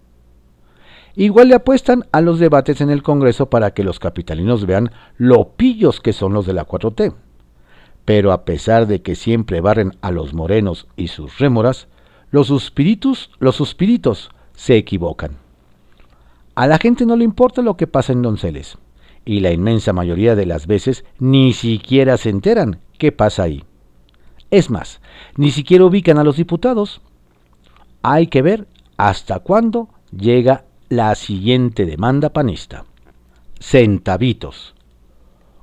Igual 1.19 1.49
le 1.49 1.55
apuestan 1.55 2.05
a 2.13 2.21
los 2.21 2.39
debates 2.39 2.79
en 2.79 2.89
el 2.89 3.03
Congreso 3.03 3.49
para 3.49 3.71
que 3.73 3.83
los 3.83 3.99
capitalinos 3.99 4.65
vean 4.65 4.91
lo 5.17 5.49
pillos 5.49 5.99
que 5.99 6.13
son 6.13 6.31
los 6.31 6.45
de 6.45 6.53
la 6.53 6.65
4T. 6.65 7.13
Pero 8.05 8.31
a 8.31 8.45
pesar 8.45 8.87
de 8.87 9.01
que 9.01 9.15
siempre 9.15 9.59
barren 9.59 9.97
a 9.99 10.11
los 10.11 10.33
morenos 10.33 10.87
y 10.95 11.09
sus 11.09 11.37
rémoras, 11.37 11.89
los 12.31 12.47
suspiritos, 12.47 13.31
los 13.39 13.57
suspiritos 13.57 14.29
se 14.53 14.77
equivocan. 14.77 15.35
A 16.55 16.67
la 16.67 16.77
gente 16.77 17.05
no 17.05 17.17
le 17.17 17.25
importa 17.25 17.61
lo 17.61 17.75
que 17.75 17.85
pasa 17.85 18.13
en 18.13 18.21
Donceles, 18.21 18.77
y 19.25 19.41
la 19.41 19.51
inmensa 19.51 19.91
mayoría 19.91 20.37
de 20.37 20.45
las 20.45 20.67
veces 20.67 21.03
ni 21.19 21.51
siquiera 21.51 22.15
se 22.15 22.29
enteran 22.29 22.79
qué 22.97 23.11
pasa 23.11 23.43
ahí. 23.43 23.65
Es 24.51 24.69
más, 24.69 25.01
ni 25.35 25.51
siquiera 25.51 25.83
ubican 25.83 26.17
a 26.17 26.23
los 26.23 26.37
diputados. 26.37 27.01
Hay 28.03 28.27
que 28.27 28.41
ver 28.41 28.67
hasta 28.95 29.39
cuándo 29.39 29.89
llega 30.17 30.63
la 30.89 31.13
siguiente 31.13 31.85
demanda 31.85 32.33
panista. 32.33 32.85
Centavitos. 33.59 34.73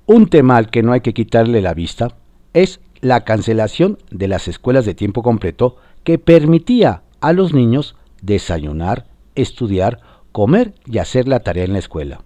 Un 0.06 0.28
tema 0.28 0.56
al 0.56 0.70
que 0.70 0.84
no 0.84 0.92
hay 0.92 1.00
que 1.00 1.14
quitarle 1.14 1.60
la 1.60 1.74
vista 1.74 2.12
es 2.52 2.80
la 3.00 3.24
cancelación 3.24 3.98
de 4.12 4.28
las 4.28 4.46
escuelas 4.46 4.86
de 4.86 4.94
tiempo 4.94 5.24
completo 5.24 5.78
que 6.04 6.18
permitía 6.18 7.02
a 7.20 7.32
los 7.32 7.52
niños 7.52 7.96
desayunar, 8.22 9.06
estudiar, 9.34 10.00
comer 10.30 10.74
y 10.86 10.98
hacer 10.98 11.26
la 11.26 11.40
tarea 11.40 11.64
en 11.64 11.72
la 11.72 11.80
escuela, 11.80 12.20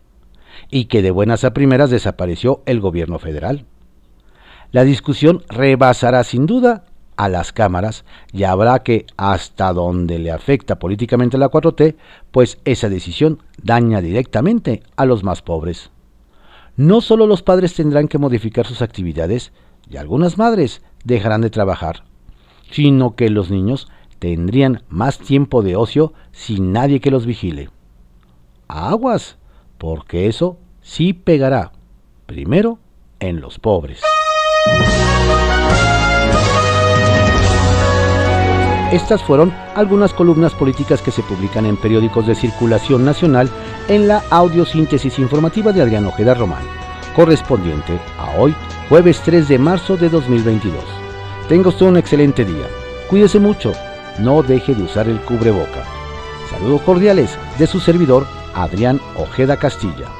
y 0.70 0.84
que 0.84 1.00
de 1.00 1.10
buenas 1.10 1.44
a 1.44 1.54
primeras 1.54 1.88
desapareció 1.88 2.62
el 2.66 2.80
gobierno 2.80 3.18
federal. 3.18 3.64
La 4.72 4.84
discusión 4.84 5.42
rebasará 5.48 6.22
sin 6.22 6.44
duda 6.44 6.84
a 7.20 7.28
las 7.28 7.52
cámaras 7.52 8.06
y 8.33 8.44
habrá 8.44 8.83
que, 8.83 9.04
hasta 9.18 9.74
donde 9.74 10.18
le 10.18 10.33
afecta 10.33 10.78
políticamente 10.78 11.37
la 11.37 11.50
4T, 11.50 11.96
pues 12.30 12.59
esa 12.64 12.88
decisión 12.88 13.42
daña 13.62 14.00
directamente 14.00 14.83
a 14.96 15.04
los 15.04 15.22
más 15.22 15.42
pobres. 15.42 15.90
No 16.76 17.02
solo 17.02 17.26
los 17.26 17.42
padres 17.42 17.74
tendrán 17.74 18.09
que 18.09 18.16
modificar 18.16 18.66
sus 18.66 18.80
actividades 18.80 19.52
y 19.87 19.98
algunas 19.98 20.38
madres 20.38 20.80
dejarán 21.04 21.42
de 21.42 21.50
trabajar, 21.50 22.04
sino 22.70 23.16
que 23.16 23.28
los 23.28 23.50
niños 23.50 23.88
tendrían 24.18 24.83
más 24.88 25.18
tiempo 25.18 25.61
de 25.61 25.76
ocio 25.76 26.14
sin 26.33 26.72
nadie 26.72 27.00
que 27.00 27.11
los 27.11 27.26
vigile. 27.26 27.68
Aguas, 28.66 29.37
porque 29.76 30.26
eso 30.26 30.56
sí 30.80 31.12
pegará, 31.12 31.72
primero 32.24 32.78
en 33.18 33.42
los 33.42 33.59
pobres. 33.59 34.00
Estas 38.92 39.22
fueron 39.22 39.53
algunas 39.76 40.12
columnas 40.12 40.53
políticas 40.53 41.00
que 41.00 41.12
se 41.12 41.22
publican 41.22 41.64
en 41.64 41.76
periódicos 41.76 42.26
de 42.26 42.35
circulación 42.35 43.05
nacional 43.05 43.48
en 43.87 44.09
la 44.09 44.24
audiosíntesis 44.31 45.20
informativa 45.20 45.72
de 45.72 45.81
Adrián 45.81 46.07
Ojeda 46.07 46.35
Román, 46.35 46.64
correspondiente 47.14 48.00
a 48.18 48.37
hoy, 48.37 48.53
jueves 48.88 49.20
3 49.24 49.46
de 49.46 49.59
marzo 49.61 49.96
de 49.96 50.09
2022. 50.09 50.83
Tenga 51.48 51.68
usted 51.68 51.87
un 51.87 51.98
excelente 51.98 52.44
día. 52.44 52.66
Cuídese 53.09 53.38
mucho. 53.38 53.72
No 54.18 54.42
deje 54.42 54.74
de 54.74 54.83
usar 54.83 55.09
el 55.09 55.20
cubreboca. 55.20 55.85
Saludos 56.50 56.83
cordiales 56.83 57.38
de 57.59 57.68
su 57.68 57.79
servidor, 57.79 58.26
Adrián 58.55 59.00
Ojeda 59.14 59.57
Castilla. 59.57 60.19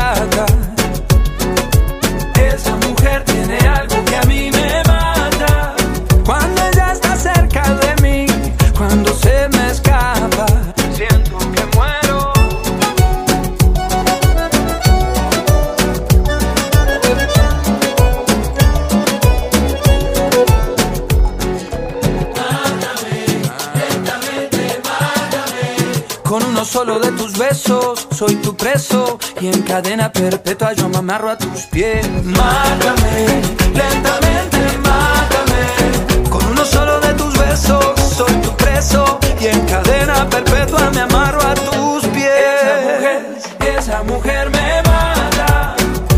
Con 26.31 26.45
uno 26.45 26.63
solo 26.63 26.97
de 26.97 27.11
tus 27.11 27.37
besos 27.37 28.07
soy 28.09 28.35
tu 28.37 28.55
preso 28.55 29.19
y 29.41 29.47
en 29.47 29.63
cadena 29.63 30.13
perpetua 30.13 30.71
yo 30.71 30.87
me 30.87 30.99
amarro 30.99 31.29
a 31.29 31.37
tus 31.37 31.63
pies. 31.63 32.07
Mátame, 32.23 33.41
lentamente 33.73 34.57
mátame. 34.77 36.29
Con 36.29 36.45
uno 36.45 36.63
solo 36.63 37.01
de 37.01 37.13
tus 37.15 37.37
besos 37.37 37.83
soy 38.15 38.31
tu 38.35 38.55
preso 38.55 39.19
y 39.41 39.47
en 39.47 39.59
cadena 39.65 40.29
perpetua 40.29 40.89
me 40.91 41.01
amarro 41.01 41.41
a 41.41 41.53
tus 41.53 42.07
pies. 42.07 42.31
Esa 42.63 42.79
mujer, 42.79 43.77
esa 43.77 44.03
mujer 44.03 44.49
me 44.51 44.81
mata. 44.83 45.75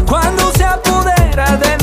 Cuando 0.08 0.52
se 0.52 0.64
apodera 0.64 1.58
de 1.58 1.83